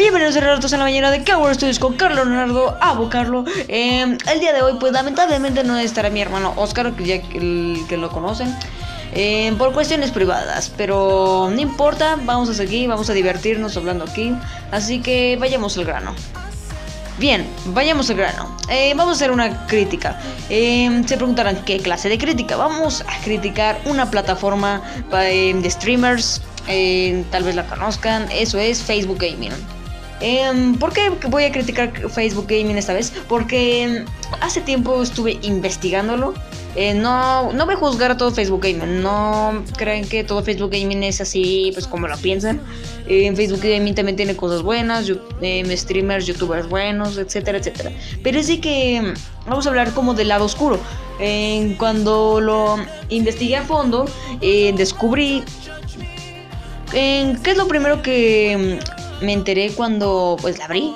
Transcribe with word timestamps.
Bienvenidos 0.00 0.34
a 0.36 0.40
Relatos 0.40 0.72
en 0.72 0.78
la 0.78 0.86
mañana 0.86 1.10
de 1.10 1.22
Cowboy 1.24 1.54
Studios 1.54 1.78
con 1.78 1.94
Carlos 1.94 2.26
Leonardo 2.26 2.74
Abocarlo. 2.80 3.44
Eh, 3.68 4.16
el 4.32 4.40
día 4.40 4.54
de 4.54 4.62
hoy, 4.62 4.78
pues 4.80 4.94
lamentablemente 4.94 5.62
no 5.62 5.78
estará 5.78 6.08
mi 6.08 6.22
hermano 6.22 6.54
Oscar, 6.56 6.94
que 6.94 7.04
ya 7.04 7.20
que, 7.20 7.96
lo 7.98 8.08
conocen, 8.08 8.56
eh, 9.12 9.54
por 9.58 9.74
cuestiones 9.74 10.10
privadas. 10.10 10.72
Pero 10.74 11.50
no 11.52 11.60
importa, 11.60 12.16
vamos 12.24 12.48
a 12.48 12.54
seguir, 12.54 12.88
vamos 12.88 13.10
a 13.10 13.12
divertirnos 13.12 13.76
hablando 13.76 14.04
aquí. 14.04 14.34
Así 14.70 15.02
que 15.02 15.36
vayamos 15.38 15.76
al 15.76 15.84
grano. 15.84 16.14
Bien, 17.18 17.46
vayamos 17.66 18.08
al 18.08 18.16
grano. 18.16 18.56
Eh, 18.70 18.94
vamos 18.96 19.12
a 19.12 19.16
hacer 19.16 19.30
una 19.30 19.66
crítica. 19.66 20.18
Eh, 20.48 21.02
se 21.04 21.18
preguntarán 21.18 21.62
qué 21.66 21.78
clase 21.78 22.08
de 22.08 22.16
crítica. 22.16 22.56
Vamos 22.56 23.04
a 23.06 23.22
criticar 23.22 23.78
una 23.84 24.10
plataforma 24.10 24.80
de 25.10 25.70
streamers. 25.70 26.40
tal 27.30 27.42
vez 27.44 27.54
la 27.54 27.66
conozcan. 27.66 28.30
Eso 28.32 28.56
es 28.58 28.82
Facebook 28.82 29.18
Gaming. 29.18 29.52
Em, 30.20 30.74
¿Por 30.76 30.92
qué 30.92 31.10
voy 31.28 31.44
a 31.44 31.52
criticar 31.52 31.92
Facebook 32.10 32.46
Gaming 32.46 32.76
esta 32.76 32.92
vez? 32.92 33.12
Porque 33.28 33.82
em, 33.82 34.04
hace 34.40 34.60
tiempo 34.60 35.02
estuve 35.02 35.38
investigándolo. 35.42 36.34
Eh, 36.76 36.94
no, 36.94 37.52
no 37.52 37.64
voy 37.64 37.74
a 37.74 37.78
juzgar 37.78 38.10
a 38.12 38.16
todo 38.16 38.30
Facebook 38.30 38.62
Gaming. 38.62 39.02
No 39.02 39.64
creen 39.76 40.06
que 40.06 40.22
todo 40.22 40.42
Facebook 40.42 40.70
Gaming 40.70 41.02
es 41.02 41.20
así, 41.20 41.70
pues 41.72 41.86
como 41.86 42.06
lo 42.06 42.16
piensan. 42.18 42.60
En 43.08 43.34
Facebook 43.34 43.60
Gaming 43.62 43.94
también 43.94 44.16
tiene 44.16 44.36
cosas 44.36 44.62
buenas, 44.62 45.10
em, 45.40 45.76
streamers, 45.76 46.26
youtubers 46.26 46.68
buenos, 46.68 47.16
etcétera, 47.16 47.58
etcétera. 47.58 47.90
Pero 48.22 48.42
de 48.42 48.60
que 48.60 49.14
vamos 49.46 49.66
a 49.66 49.70
hablar 49.70 49.92
como 49.94 50.14
del 50.14 50.28
lado 50.28 50.44
oscuro. 50.44 50.78
Cuando 51.76 52.40
lo 52.40 52.76
investigué 53.10 53.56
a 53.56 53.62
fondo, 53.62 54.06
eh, 54.40 54.72
descubrí 54.76 55.44
¿Qué 56.92 57.38
es 57.44 57.56
lo 57.56 57.68
primero 57.68 58.02
que 58.02 58.80
me 59.20 59.32
enteré 59.32 59.72
cuando 59.72 60.36
pues 60.40 60.58
la 60.58 60.64
abrí? 60.66 60.94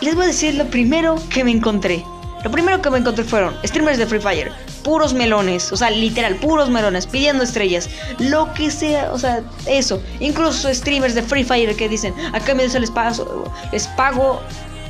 Les 0.00 0.14
voy 0.14 0.24
a 0.24 0.26
decir 0.28 0.54
lo 0.54 0.66
primero 0.66 1.16
que 1.30 1.42
me 1.44 1.50
encontré. 1.50 2.04
Lo 2.44 2.52
primero 2.52 2.80
que 2.80 2.88
me 2.88 2.98
encontré 2.98 3.24
fueron 3.24 3.56
streamers 3.64 3.98
de 3.98 4.06
Free 4.06 4.20
Fire, 4.20 4.52
puros 4.84 5.12
melones, 5.12 5.72
o 5.72 5.76
sea, 5.76 5.90
literal, 5.90 6.36
puros 6.36 6.70
melones, 6.70 7.04
pidiendo 7.08 7.42
estrellas, 7.42 7.90
lo 8.20 8.52
que 8.54 8.70
sea, 8.70 9.10
o 9.12 9.18
sea, 9.18 9.42
eso. 9.66 10.00
Incluso 10.20 10.72
streamers 10.72 11.16
de 11.16 11.22
Free 11.24 11.42
Fire 11.42 11.74
que 11.74 11.88
dicen, 11.88 12.14
a 12.32 12.38
cambio 12.38 12.58
de 12.64 12.66
eso 12.66 12.78
les 12.78 12.92
paso, 12.92 13.52
les 13.72 13.88
pago, 13.88 14.40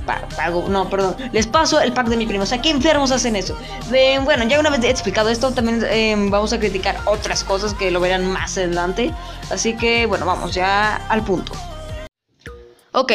pa- 0.04 0.28
pago, 0.36 0.66
no, 0.68 0.90
perdón, 0.90 1.16
les 1.32 1.46
paso 1.46 1.80
el 1.80 1.94
pack 1.94 2.08
de 2.08 2.18
mi 2.18 2.26
primo. 2.26 2.42
O 2.42 2.46
sea, 2.46 2.60
qué 2.60 2.68
enfermos 2.68 3.12
hacen 3.12 3.34
eso. 3.34 3.56
Bueno, 4.24 4.44
ya 4.46 4.60
una 4.60 4.68
vez 4.68 4.84
explicado 4.84 5.30
esto, 5.30 5.50
también 5.52 5.82
eh, 5.88 6.14
vamos 6.28 6.52
a 6.52 6.58
criticar 6.58 6.98
otras 7.06 7.44
cosas 7.44 7.72
que 7.72 7.90
lo 7.90 7.98
verán 7.98 8.30
más 8.30 8.58
adelante. 8.58 9.10
Así 9.50 9.74
que, 9.74 10.04
bueno, 10.04 10.26
vamos 10.26 10.52
ya 10.54 10.96
al 11.08 11.22
punto. 11.24 11.52
Ok, 12.92 13.12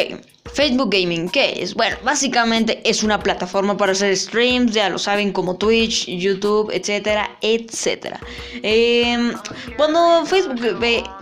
Facebook 0.52 0.90
Gaming, 0.92 1.28
¿qué 1.28 1.60
es? 1.62 1.74
Bueno, 1.74 1.96
básicamente 2.04 2.80
es 2.88 3.02
una 3.02 3.18
plataforma 3.18 3.76
para 3.76 3.92
hacer 3.92 4.16
streams, 4.16 4.72
ya 4.72 4.88
lo 4.88 4.98
saben, 4.98 5.32
como 5.32 5.56
Twitch, 5.56 6.06
YouTube, 6.06 6.70
etcétera, 6.72 7.36
etcétera. 7.40 8.20
Em, 8.62 9.32
cuando 9.76 10.24
Facebook, 10.26 10.60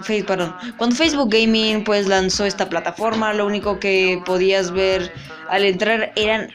Fe- 0.02 0.22
perdón, 0.24 0.54
cuando 0.76 0.94
Facebook 0.94 1.30
Gaming 1.30 1.82
pues 1.82 2.06
lanzó 2.06 2.44
esta 2.44 2.68
plataforma, 2.68 3.32
lo 3.32 3.46
único 3.46 3.80
que 3.80 4.20
podías 4.26 4.70
ver 4.70 5.10
al 5.48 5.64
entrar 5.64 6.12
eran, 6.16 6.50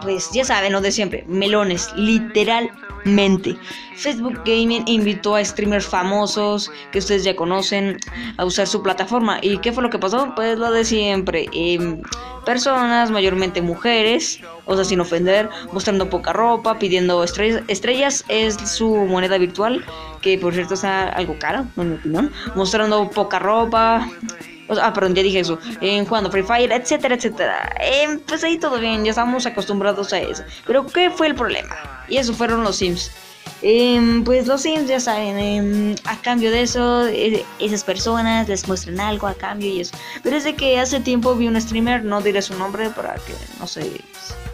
pues 0.00 0.30
ya 0.32 0.44
saben, 0.44 0.72
lo 0.72 0.80
de 0.80 0.92
siempre, 0.92 1.24
melones, 1.26 1.92
literalmente. 1.96 3.56
Facebook 3.96 4.40
Gaming 4.44 4.84
invitó 4.86 5.34
a 5.34 5.44
streamers 5.44 5.86
famosos 5.86 6.70
que 6.92 6.98
ustedes 6.98 7.24
ya 7.24 7.34
conocen 7.34 7.98
a 8.36 8.44
usar 8.44 8.66
su 8.66 8.82
plataforma. 8.82 9.38
¿Y 9.42 9.58
qué 9.58 9.72
fue 9.72 9.82
lo 9.82 9.90
que 9.90 9.98
pasó? 9.98 10.32
Pues 10.34 10.58
lo 10.58 10.70
de 10.70 10.84
siempre. 10.84 11.46
em, 11.52 12.02
personas, 12.44 13.10
mayormente 13.10 13.60
mujeres, 13.60 14.40
o 14.64 14.74
sea, 14.74 14.84
sin 14.84 15.00
ofender, 15.00 15.50
mostrando 15.70 16.08
poca 16.08 16.32
ropa, 16.32 16.78
pidiendo 16.78 17.22
estrellas. 17.22 17.62
Estrellas 17.68 18.24
es 18.28 18.54
su 18.54 18.88
moneda 18.88 19.36
virtual, 19.36 19.84
que 20.22 20.38
por 20.38 20.54
cierto 20.54 20.72
está 20.72 21.10
algo 21.10 21.36
cara, 21.38 21.66
en 21.76 21.90
mi 21.90 21.96
opinión. 21.96 22.32
Mostrando 22.54 23.10
poca 23.10 23.38
ropa. 23.38 24.08
Ah, 24.82 24.92
perdón, 24.92 25.14
ya 25.14 25.22
dije 25.22 25.40
eso. 25.40 25.58
En 25.80 26.04
jugando 26.04 26.30
Free 26.30 26.42
Fire, 26.42 26.70
etcétera, 26.72 27.14
etcétera. 27.14 27.74
Em, 27.80 28.20
pues 28.20 28.44
ahí 28.44 28.58
todo 28.58 28.78
bien, 28.78 29.04
ya 29.04 29.10
estamos 29.10 29.46
acostumbrados 29.46 30.12
a 30.12 30.18
eso. 30.20 30.42
Pero 30.66 30.86
¿qué 30.86 31.10
fue 31.10 31.28
el 31.28 31.34
problema? 31.34 31.76
Y 32.08 32.16
eso 32.18 32.34
fueron 32.34 32.62
los 32.64 32.76
Sims. 32.76 33.10
Em, 33.62 34.22
pues 34.24 34.46
los 34.46 34.62
Sims 34.62 34.86
ya 34.88 35.00
saben, 35.00 35.38
em, 35.38 35.96
a 36.04 36.16
cambio 36.20 36.50
de 36.50 36.62
eso, 36.62 37.06
eh, 37.08 37.44
esas 37.58 37.82
personas 37.82 38.48
les 38.48 38.68
muestran 38.68 39.00
algo 39.00 39.26
a 39.26 39.34
cambio 39.34 39.68
y 39.68 39.80
eso. 39.80 39.96
Pero 40.22 40.36
es 40.36 40.44
que 40.54 40.78
hace 40.78 41.00
tiempo 41.00 41.34
vi 41.34 41.48
un 41.48 41.60
streamer, 41.60 42.04
no 42.04 42.20
diré 42.20 42.42
su 42.42 42.56
nombre 42.56 42.90
para 42.90 43.14
que 43.14 43.32
no 43.58 43.66
se 43.66 43.82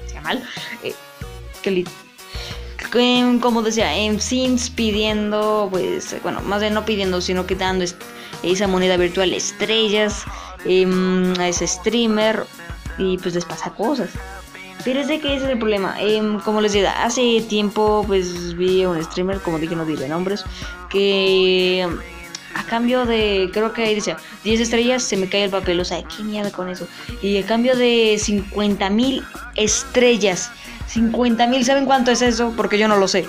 sea 0.07 0.21
mal, 0.23 0.43
eh, 0.83 0.95
que 1.63 1.71
li- 1.71 1.87
como 3.41 3.63
decía, 3.63 3.93
en 3.97 4.21
Sims 4.21 4.71
pidiendo, 4.71 5.67
pues, 5.71 6.15
bueno, 6.23 6.41
más 6.43 6.61
bien 6.61 6.75
no 6.75 6.85
pidiendo, 6.85 7.21
sino 7.21 7.45
que 7.45 7.57
dando 7.57 7.85
esa 8.45 8.67
moneda 8.67 8.97
virtual 8.97 9.33
estrellas 9.33 10.25
em, 10.65 11.33
a 11.39 11.49
ese 11.49 11.67
streamer 11.67 12.45
y 12.99 13.19
pues 13.19 13.35
les 13.35 13.45
pasa 13.45 13.71
cosas. 13.71 14.11
Pero 14.85 15.01
es 15.01 15.09
de 15.09 15.19
que 15.19 15.35
ese 15.35 15.47
es 15.47 15.51
el 15.51 15.59
problema. 15.59 15.97
Em, 15.99 16.39
como 16.41 16.61
les 16.61 16.73
decía, 16.73 17.05
hace 17.05 17.41
tiempo 17.49 18.05
pues 18.07 18.55
vi 18.57 18.83
a 18.83 18.91
un 18.91 19.03
streamer, 19.03 19.41
como 19.41 19.59
dije 19.59 19.75
no 19.75 19.87
diré 19.87 20.09
nombres, 20.09 20.45
que 20.91 21.81
em, 21.81 21.99
a 22.55 22.63
cambio 22.65 23.05
de, 23.05 23.51
creo 23.53 23.73
que 23.73 23.95
decía, 23.95 24.17
10 24.45 24.61
estrellas 24.61 25.03
se 25.03 25.17
me 25.17 25.29
cae 25.29 25.45
el 25.45 25.51
papel, 25.51 25.81
o 25.81 25.85
sea, 25.85 26.03
qué 26.05 26.23
mierda 26.23 26.51
con 26.51 26.69
eso. 26.69 26.87
Y 27.23 27.37
a 27.39 27.47
cambio 27.47 27.77
de 27.77 28.17
50 28.19 28.91
mil 28.91 29.25
estrellas, 29.57 30.51
50 30.87 31.47
mil, 31.47 31.65
¿saben 31.65 31.87
cuánto 31.87 32.11
es 32.11 32.23
eso? 32.23 32.53
Porque 32.57 32.79
yo 32.79 32.89
no 32.89 32.97
lo 32.97 33.09
sé. 33.09 33.27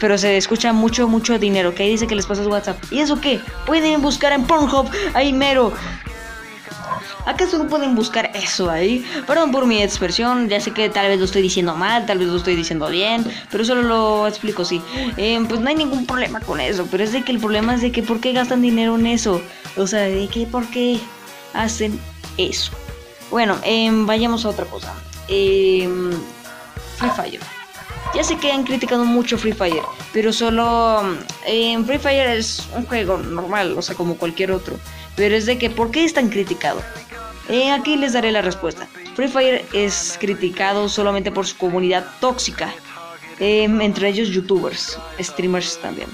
Pero 0.00 0.18
se 0.18 0.36
escucha 0.36 0.72
mucho, 0.72 1.08
mucho 1.08 1.38
dinero. 1.38 1.74
Que 1.74 1.84
ahí 1.84 1.90
dice 1.90 2.06
que 2.06 2.14
les 2.14 2.26
pasas 2.26 2.46
WhatsApp. 2.46 2.78
¿Y 2.90 3.00
eso 3.00 3.20
qué? 3.20 3.40
Pueden 3.66 4.02
buscar 4.02 4.32
en 4.32 4.44
Pornhub, 4.44 4.90
ahí 5.14 5.32
mero. 5.32 5.72
¿Acaso 7.28 7.58
no 7.58 7.68
pueden 7.68 7.94
buscar 7.94 8.30
eso 8.34 8.70
ahí? 8.70 9.04
Perdón 9.26 9.50
por 9.50 9.66
mi 9.66 9.82
expresión, 9.82 10.48
ya 10.48 10.60
sé 10.60 10.70
que 10.70 10.88
tal 10.88 11.08
vez 11.08 11.18
lo 11.18 11.26
estoy 11.26 11.42
diciendo 11.42 11.74
mal, 11.74 12.06
tal 12.06 12.18
vez 12.18 12.28
lo 12.28 12.36
estoy 12.36 12.56
diciendo 12.56 12.88
bien, 12.88 13.22
pero 13.50 13.66
solo 13.66 13.82
lo 13.82 14.26
explico 14.26 14.62
así. 14.62 14.80
Eh, 15.18 15.38
pues 15.46 15.60
no 15.60 15.68
hay 15.68 15.74
ningún 15.74 16.06
problema 16.06 16.40
con 16.40 16.58
eso, 16.58 16.88
pero 16.90 17.04
es 17.04 17.12
de 17.12 17.22
que 17.24 17.32
el 17.32 17.38
problema 17.38 17.74
es 17.74 17.82
de 17.82 17.92
que 17.92 18.02
¿por 18.02 18.20
qué 18.20 18.32
gastan 18.32 18.62
dinero 18.62 18.96
en 18.96 19.06
eso? 19.06 19.42
O 19.76 19.86
sea, 19.86 20.00
de 20.00 20.26
que 20.28 20.46
¿por 20.46 20.66
qué 20.68 21.00
hacen 21.52 22.00
eso? 22.38 22.72
Bueno, 23.30 23.58
em, 23.62 24.06
vayamos 24.06 24.46
a 24.46 24.48
otra 24.48 24.64
cosa. 24.64 24.94
Em, 25.28 26.12
Free 26.98 27.10
Fire. 27.10 27.40
Ya 28.14 28.24
sé 28.24 28.36
que 28.38 28.50
han 28.50 28.64
criticado 28.64 29.04
mucho 29.04 29.38
Free 29.38 29.52
Fire, 29.52 29.82
pero 30.12 30.32
solo 30.32 31.02
em, 31.46 31.84
Free 31.84 31.98
Fire 31.98 32.28
es 32.30 32.66
un 32.74 32.84
juego 32.86 33.18
normal, 33.18 33.76
o 33.76 33.82
sea, 33.82 33.94
como 33.94 34.16
cualquier 34.16 34.50
otro. 34.50 34.76
Pero 35.14 35.36
es 35.36 35.46
de 35.46 35.58
que, 35.58 35.70
¿por 35.70 35.90
qué 35.90 36.04
es 36.04 36.14
tan 36.14 36.28
criticado? 36.28 36.80
Eh, 37.48 37.70
aquí 37.70 37.96
les 37.96 38.14
daré 38.14 38.32
la 38.32 38.42
respuesta. 38.42 38.88
Free 39.14 39.28
Fire 39.28 39.64
es 39.72 40.16
criticado 40.18 40.88
solamente 40.88 41.30
por 41.30 41.46
su 41.46 41.56
comunidad 41.56 42.06
tóxica, 42.20 42.72
em, 43.38 43.80
entre 43.80 44.08
ellos 44.08 44.30
youtubers, 44.30 44.98
streamers 45.20 45.78
también. 45.80 46.08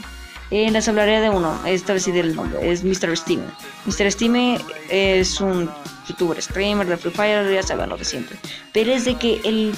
Eh, 0.51 0.71
les 0.71 0.89
hablaré 0.89 1.21
de 1.21 1.31
uno, 1.31 1.59
esta 1.65 1.95
vez 1.95 2.03
sí 2.03 2.13
del 2.13 2.37
nombre, 2.37 2.71
es 2.71 2.85
Mr. 2.85 3.17
Steam. 3.17 3.41
Mr. 3.87 4.11
Steam 4.13 4.59
es 4.91 5.41
un 5.41 5.71
youtuber 6.09 6.41
streamer 6.43 6.87
de 6.87 6.97
Free 6.97 7.13
Fire, 7.13 7.53
ya 7.53 7.63
saben 7.63 7.89
lo 7.89 7.97
de 7.97 8.05
siempre. 8.05 8.37
Pero 8.73 8.93
es 8.93 9.05
de 9.05 9.15
que 9.17 9.41
el 9.45 9.75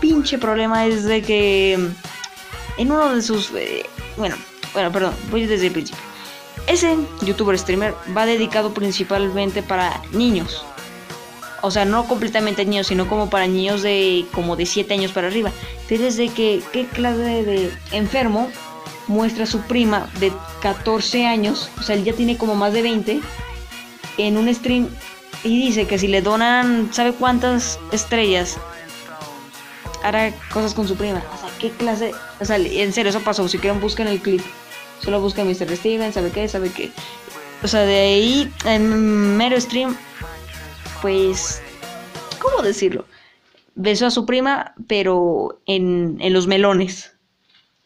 pinche 0.00 0.38
problema 0.38 0.86
es 0.86 1.04
de 1.04 1.22
que 1.22 1.74
em, 1.74 1.94
en 2.78 2.92
uno 2.92 3.14
de 3.14 3.22
sus... 3.22 3.50
eh, 3.54 3.84
bueno, 4.16 4.36
bueno, 4.72 4.92
perdón, 4.92 5.14
voy 5.30 5.46
desde 5.46 5.66
el 5.66 5.72
principio. 5.72 6.02
Ese 6.66 6.96
youtuber 7.22 7.58
streamer 7.58 7.94
va 8.16 8.26
dedicado 8.26 8.74
principalmente 8.74 9.62
para 9.62 10.02
niños. 10.12 10.64
O 11.62 11.70
sea, 11.70 11.84
no 11.84 12.06
completamente 12.06 12.64
niños, 12.64 12.88
sino 12.88 13.08
como 13.08 13.30
para 13.30 13.46
niños 13.46 13.82
de 13.82 14.26
como 14.32 14.56
de 14.56 14.66
7 14.66 14.92
años 14.94 15.12
para 15.12 15.28
arriba. 15.28 15.50
Pero 15.88 16.04
es 16.04 16.16
de 16.16 16.28
que, 16.28 16.62
¿qué 16.72 16.86
clase 16.86 17.44
de 17.44 17.70
enfermo 17.92 18.50
muestra 19.06 19.44
a 19.44 19.46
su 19.46 19.60
prima 19.62 20.10
de 20.20 20.32
14 20.60 21.26
años? 21.26 21.70
O 21.78 21.82
sea, 21.82 21.96
él 21.96 22.04
ya 22.04 22.12
tiene 22.12 22.36
como 22.36 22.54
más 22.54 22.72
de 22.72 22.82
20 22.82 23.20
en 24.18 24.36
un 24.36 24.52
stream 24.54 24.88
y 25.44 25.66
dice 25.66 25.86
que 25.86 25.98
si 25.98 26.08
le 26.08 26.22
donan, 26.22 26.90
¿sabe 26.92 27.12
cuántas 27.12 27.78
estrellas? 27.92 28.58
Hará 30.06 30.32
cosas 30.52 30.72
con 30.72 30.86
su 30.86 30.94
prima. 30.94 31.20
O 31.34 31.36
sea, 31.36 31.50
¿qué 31.58 31.70
clase? 31.70 32.12
O 32.38 32.44
sea, 32.44 32.58
en 32.58 32.92
serio, 32.92 33.10
eso 33.10 33.22
pasó. 33.22 33.48
Si 33.48 33.58
quieren, 33.58 33.80
busquen 33.80 34.06
el 34.06 34.20
clip. 34.20 34.40
Solo 35.02 35.20
busquen 35.20 35.48
Mr. 35.48 35.76
Steven, 35.76 36.12
¿sabe 36.12 36.30
qué? 36.30 36.46
¿Sabe 36.46 36.70
qué? 36.70 36.92
O 37.64 37.66
sea, 37.66 37.80
de 37.80 37.98
ahí, 37.98 38.52
en 38.64 39.36
mero 39.36 39.60
stream, 39.60 39.96
pues, 41.02 41.60
¿cómo 42.38 42.62
decirlo? 42.62 43.04
Besó 43.74 44.06
a 44.06 44.12
su 44.12 44.26
prima, 44.26 44.74
pero 44.86 45.60
en, 45.66 46.18
en 46.20 46.32
los 46.32 46.46
melones. 46.46 47.12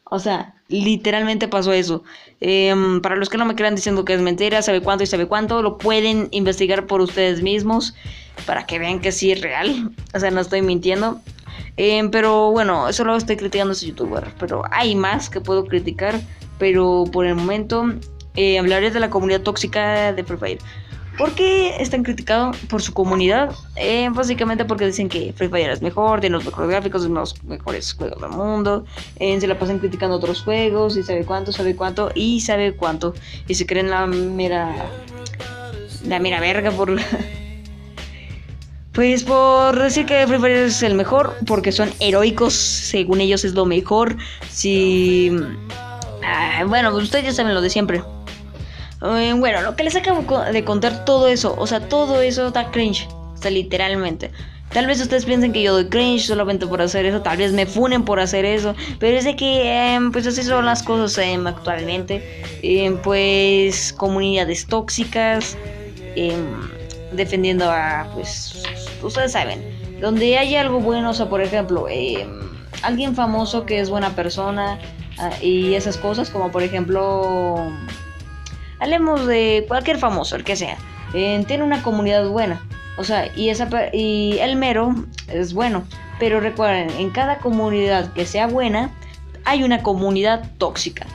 O 0.05 0.19
sea, 0.19 0.56
literalmente 0.69 1.49
pasó 1.49 1.73
eso. 1.73 2.05
Em, 2.40 3.00
para 3.00 3.16
los 3.16 3.31
que 3.31 3.38
no 3.38 3.46
me 3.46 3.55
crean 3.55 3.76
diciendo 3.76 4.05
que 4.05 4.12
es 4.12 4.20
mentira, 4.20 4.61
sabe 4.61 4.82
cuánto 4.82 5.05
y 5.05 5.06
sabe 5.06 5.26
cuánto, 5.26 5.62
lo 5.62 5.78
pueden 5.78 6.28
investigar 6.32 6.87
por 6.87 7.00
ustedes 7.00 7.40
mismos 7.43 7.94
para 8.46 8.66
que 8.66 8.78
vean 8.78 9.00
que 9.00 9.12
sí 9.12 9.30
es 9.32 9.40
real. 9.40 9.90
O 10.14 10.20
sea, 10.20 10.30
no 10.30 10.40
estoy 10.40 10.62
mintiendo. 10.62 11.20
Em, 11.76 12.10
pero 12.10 12.50
bueno, 12.50 12.92
solo 12.92 13.16
estoy 13.16 13.36
criticando 13.36 13.70
a 13.70 13.74
ese 13.74 13.86
youtuber. 13.86 14.28
Pero 14.38 14.62
hay 14.70 14.94
más 14.94 15.30
que 15.30 15.40
puedo 15.40 15.64
criticar. 15.64 16.20
Pero 16.58 17.04
por 17.10 17.26
el 17.26 17.34
momento 17.34 17.92
eh, 18.36 18.58
hablaré 18.58 18.90
de 18.90 19.00
la 19.00 19.10
comunidad 19.10 19.40
tóxica 19.42 20.12
de 20.12 20.24
Free 20.24 20.36
Fire. 20.36 20.58
¿Por 21.18 21.34
qué 21.34 21.76
están 21.82 22.02
criticados 22.02 22.56
por 22.68 22.80
su 22.80 22.94
comunidad? 22.94 23.54
Eh, 23.76 24.08
básicamente 24.10 24.64
porque 24.64 24.86
dicen 24.86 25.08
que 25.08 25.34
Free 25.34 25.48
Fire 25.48 25.70
es 25.70 25.82
mejor, 25.82 26.20
tiene 26.20 26.36
los 26.36 26.46
mejores 26.46 26.70
gráficos, 26.70 27.04
los 27.04 27.44
mejores 27.44 27.92
juegos 27.92 28.22
del 28.22 28.30
mundo. 28.30 28.86
Eh, 29.16 29.38
se 29.38 29.46
la 29.46 29.58
pasan 29.58 29.80
criticando 29.80 30.16
otros 30.16 30.42
juegos 30.42 30.96
y 30.96 31.02
sabe 31.02 31.26
cuánto, 31.26 31.52
sabe 31.52 31.76
cuánto 31.76 32.10
y 32.14 32.40
sabe 32.40 32.74
cuánto. 32.74 33.12
Y 33.48 33.54
se 33.54 33.66
creen 33.66 33.90
la 33.90 34.06
mera. 34.06 34.74
La 36.06 36.18
mera 36.20 36.40
verga 36.40 36.70
por. 36.70 36.98
Pues 38.92 39.22
por 39.22 39.78
decir 39.78 40.04
que 40.04 40.26
Free 40.26 40.38
Fire 40.38 40.56
es 40.56 40.82
el 40.82 40.94
mejor, 40.94 41.37
porque 41.46 41.70
son 41.70 41.90
heroicos, 42.00 42.54
según 42.54 43.20
ellos 43.20 43.44
es 43.44 43.54
lo 43.54 43.64
mejor. 43.64 44.16
Si. 44.50 45.31
Ah, 46.25 46.64
bueno, 46.66 46.90
pues 46.90 47.04
ustedes 47.04 47.26
ya 47.26 47.32
saben 47.32 47.54
lo 47.54 47.60
de 47.60 47.70
siempre. 47.70 48.02
Eh, 49.02 49.32
bueno, 49.37 49.62
lo 49.62 49.76
que 49.76 49.84
les 49.84 49.96
acabo 49.96 50.22
de 50.44 50.64
contar, 50.64 51.04
todo 51.04 51.28
eso, 51.28 51.54
o 51.56 51.66
sea, 51.66 51.88
todo 51.88 52.20
eso 52.20 52.48
está 52.48 52.70
cringe, 52.70 53.08
o 53.08 53.37
sea, 53.37 53.50
literalmente. 53.50 54.31
Tal 54.72 54.87
vez 54.87 55.00
ustedes 55.00 55.25
piensen 55.25 55.52
que 55.52 55.62
yo 55.62 55.72
doy 55.72 55.88
cringe 55.88 56.26
solamente 56.26 56.66
por 56.66 56.82
hacer 56.82 57.06
eso, 57.06 57.22
tal 57.22 57.38
vez 57.38 57.52
me 57.52 57.66
funen 57.66 58.04
por 58.04 58.20
hacer 58.20 58.44
eso, 58.44 58.75
pero 58.98 59.16
es 59.16 59.25
de 59.25 59.37
que, 59.37 59.94
em, 59.94 60.12
pues 60.12 60.26
así 60.26 60.42
son 60.42 60.66
las 60.66 60.82
cosas 60.82 61.16
em, 61.19 61.46
actualmente. 61.46 62.42
Em, 62.62 62.98
pues 62.98 63.92
comunidades 63.92 64.66
tóxicas, 64.66 65.56
defendiendo 67.12 67.70
a, 67.70 68.08
pues, 68.14 68.62
ustedes 69.02 69.32
saben, 69.32 69.62
donde 70.00 70.38
hay 70.38 70.56
algo 70.56 70.80
bueno, 70.80 71.10
o 71.10 71.14
sea, 71.14 71.28
por 71.28 71.40
ejemplo, 71.40 71.86
alguien 72.82 73.14
famoso 73.14 73.66
que 73.66 73.80
es 73.80 73.90
buena 73.90 74.10
persona 74.10 74.78
ah, 75.18 75.30
y 75.42 75.74
esas 75.74 75.96
cosas, 75.96 76.30
como 76.30 76.50
por 76.50 76.62
ejemplo 76.62 77.72
hablemos 78.80 79.26
de 79.26 79.64
cualquier 79.68 79.98
famoso, 79.98 80.36
el 80.36 80.44
que 80.44 80.56
sea, 80.56 80.76
eh, 81.14 81.44
tiene 81.46 81.62
una 81.62 81.82
comunidad 81.82 82.28
buena. 82.28 82.60
O 82.96 83.04
sea, 83.04 83.30
y, 83.36 83.48
esa, 83.48 83.68
y 83.92 84.38
el 84.40 84.56
mero 84.56 84.94
es 85.28 85.54
bueno. 85.54 85.84
Pero 86.18 86.40
recuerden, 86.40 86.90
en 86.98 87.10
cada 87.10 87.38
comunidad 87.38 88.12
que 88.12 88.26
sea 88.26 88.46
buena, 88.46 88.90
hay 89.44 89.62
una 89.62 89.82
comunidad 89.82 90.50
tóxica. 90.58 91.06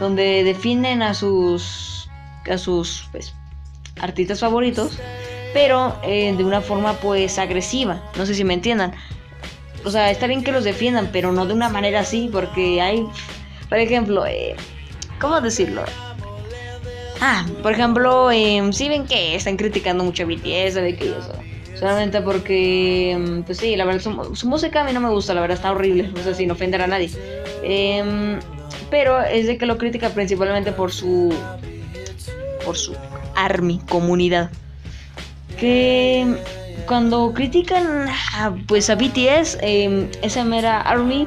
Donde 0.00 0.42
defienden 0.42 1.02
a 1.02 1.14
sus, 1.14 2.08
a 2.50 2.58
sus 2.58 3.08
pues, 3.12 3.34
artistas 4.00 4.40
favoritos. 4.40 4.98
Pero 5.52 5.98
eh, 6.02 6.34
de 6.36 6.44
una 6.44 6.60
forma 6.60 6.94
pues 6.94 7.38
agresiva. 7.38 8.02
No 8.16 8.26
sé 8.26 8.34
si 8.34 8.44
me 8.44 8.54
entiendan. 8.54 8.92
O 9.84 9.90
sea, 9.90 10.10
está 10.10 10.26
bien 10.26 10.44
que 10.44 10.52
los 10.52 10.64
defiendan, 10.64 11.10
pero 11.12 11.32
no 11.32 11.46
de 11.46 11.54
una 11.54 11.68
manera 11.68 12.00
así. 12.00 12.28
Porque 12.32 12.80
hay, 12.80 13.04
por 13.68 13.78
ejemplo, 13.78 14.26
eh, 14.26 14.56
¿cómo 15.20 15.40
decirlo? 15.40 15.82
Ah, 17.20 17.46
por 17.62 17.72
ejemplo, 17.72 18.30
eh, 18.30 18.62
si 18.72 18.88
ven 18.88 19.06
que 19.06 19.34
están 19.34 19.56
criticando 19.56 20.04
mucho 20.04 20.22
a 20.22 20.26
BTS, 20.26 20.96
que 20.96 21.14
eso. 21.18 21.32
Solamente 21.78 22.20
porque, 22.22 23.12
em, 23.12 23.42
pues 23.44 23.58
sí, 23.58 23.76
la 23.76 23.84
verdad, 23.84 24.00
su, 24.00 24.48
música 24.48 24.80
a 24.80 24.84
mí 24.84 24.92
no 24.92 25.00
me 25.00 25.10
gusta, 25.10 25.32
la 25.32 25.40
verdad 25.40 25.56
está 25.56 25.70
horrible, 25.70 26.08
no 26.14 26.22
sé, 26.22 26.34
sin 26.34 26.50
ofender 26.50 26.82
a 26.82 26.86
nadie. 26.86 27.10
Em, 27.62 28.40
pero 28.90 29.20
es 29.22 29.46
de 29.46 29.58
que 29.58 29.66
lo 29.66 29.78
critica 29.78 30.10
principalmente 30.10 30.72
por 30.72 30.92
su. 30.92 31.32
por 32.64 32.76
su 32.76 32.94
army, 33.36 33.80
comunidad. 33.88 34.50
Que 35.58 36.26
cuando 36.86 37.32
critican 37.34 38.06
pues 38.66 38.88
a 38.90 38.94
BTS, 38.94 39.58
esa 40.22 40.44
mera 40.44 40.80
army 40.80 41.26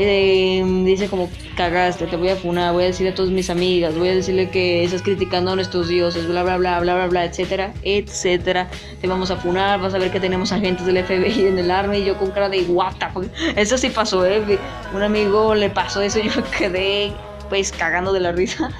eh, 0.00 0.62
dice 0.84 1.08
como 1.08 1.28
cagaste, 1.56 2.06
te 2.06 2.16
voy 2.16 2.28
a 2.28 2.36
funar, 2.36 2.72
voy 2.72 2.84
a 2.84 2.86
decirle 2.86 3.10
a 3.10 3.14
todas 3.16 3.32
mis 3.32 3.50
amigas, 3.50 3.96
voy 3.96 4.08
a 4.10 4.14
decirle 4.14 4.48
que 4.48 4.84
estás 4.84 5.02
criticando 5.02 5.50
a 5.50 5.56
nuestros 5.56 5.88
dioses, 5.88 6.28
bla 6.28 6.44
bla 6.44 6.56
bla 6.56 6.78
bla 6.78 6.94
bla 6.94 7.06
bla, 7.08 7.24
etcétera, 7.24 7.74
etcétera. 7.82 8.68
Te 9.00 9.08
vamos 9.08 9.32
a 9.32 9.36
funar, 9.36 9.80
vas 9.80 9.94
a 9.94 9.98
ver 9.98 10.12
que 10.12 10.20
tenemos 10.20 10.52
agentes 10.52 10.86
del 10.86 11.04
FBI 11.04 11.46
en 11.46 11.58
el 11.58 11.70
army 11.72 12.04
yo 12.04 12.16
con 12.16 12.30
cara 12.30 12.48
de 12.48 12.62
guata. 12.62 13.12
Eso 13.56 13.76
sí 13.76 13.90
pasó, 13.90 14.24
eh. 14.24 14.58
Un 14.94 15.02
amigo 15.02 15.56
le 15.56 15.68
pasó 15.68 16.00
eso 16.00 16.20
yo 16.20 16.30
quedé 16.56 17.12
pues 17.48 17.72
cagando 17.72 18.12
de 18.12 18.20
la 18.20 18.30
risa. 18.30 18.70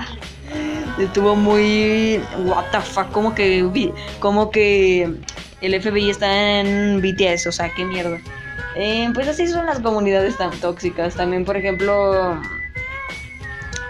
Estuvo 0.99 1.37
muy 1.37 2.21
what 2.45 2.65
the 2.73 2.81
fuck, 2.81 3.11
como 3.13 3.35
que 3.35 3.93
como 4.19 4.51
que 4.51 5.09
el 5.61 5.81
FBI 5.81 6.11
está 6.11 6.61
en 6.61 7.01
BTS, 7.01 7.47
o 7.47 7.53
sea, 7.53 7.73
qué 7.75 7.85
mierda. 7.85 8.19
Eh, 8.75 9.09
pues 9.15 9.27
así 9.29 9.47
son 9.49 9.67
las 9.67 9.81
comunidades 9.81 10.37
tan 10.37 10.51
tóxicas. 10.61 11.15
También, 11.15 11.45
por 11.45 11.57
ejemplo, 11.57 12.41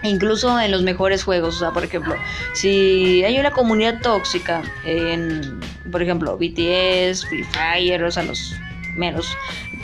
incluso 0.03 0.59
en 0.59 0.71
los 0.71 0.83
mejores 0.83 1.25
juegos. 1.25 1.57
O 1.57 1.59
sea, 1.59 1.71
por 1.73 1.85
ejemplo, 1.85 2.15
si 2.55 3.23
hay 3.25 3.39
una 3.39 3.51
comunidad 3.51 4.01
tóxica 4.01 4.63
en, 4.85 5.61
por 5.91 6.03
ejemplo, 6.03 6.37
BTS, 6.37 7.27
Free 7.27 7.45
Fire, 7.45 8.03
o 8.03 8.11
sea, 8.11 8.23
los 8.23 8.55
menos, 8.97 9.37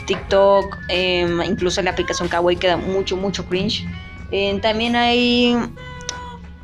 TikTok, 0.05 0.77
em, 0.89 1.41
incluso 1.43 1.81
la 1.81 1.91
aplicación 1.91 2.27
Kawaii 2.27 2.57
queda 2.57 2.77
mucho, 2.77 3.15
mucho 3.15 3.45
cringe. 3.45 3.85
Eh, 4.31 4.57
también 4.61 4.95
hay, 4.95 5.55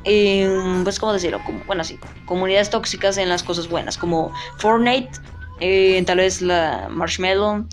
pues, 0.03 0.99
¿cómo 0.99 1.13
decirlo? 1.13 1.41
Como, 1.45 1.63
bueno, 1.65 1.83
sí, 1.83 1.97
comunidades 2.25 2.69
tóxicas 2.69 3.17
en 3.17 3.29
las 3.29 3.43
cosas 3.43 3.67
buenas, 3.67 3.97
como 3.97 4.31
Fortnite, 4.57 5.11
eh, 5.59 6.03
tal 6.05 6.17
vez 6.17 6.41
la 6.41 6.87
Marshmallow 6.89 7.65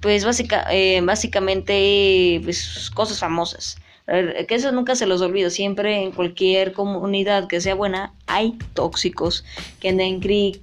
pues 0.00 0.22
básica, 0.22 0.66
eh, 0.70 1.00
básicamente 1.02 2.38
pues, 2.44 2.90
cosas 2.94 3.18
famosas. 3.18 3.78
Que 4.06 4.54
eso 4.54 4.70
nunca 4.70 4.96
se 4.96 5.06
los 5.06 5.22
olvido. 5.22 5.48
Siempre 5.48 6.02
en 6.02 6.12
cualquier 6.12 6.74
comunidad 6.74 7.48
que 7.48 7.62
sea 7.62 7.74
buena 7.74 8.12
hay 8.26 8.58
tóxicos 8.74 9.46
que 9.80 9.88
anden 9.88 10.20
cri 10.20 10.60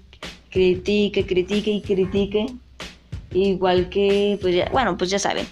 critique, 0.52 1.26
critique 1.26 1.72
y 1.72 1.82
critique. 1.82 2.46
Igual 3.34 3.90
que, 3.90 4.38
pues 4.42 4.54
ya, 4.54 4.70
bueno, 4.72 4.96
pues 4.96 5.10
ya 5.10 5.18
saben. 5.18 5.48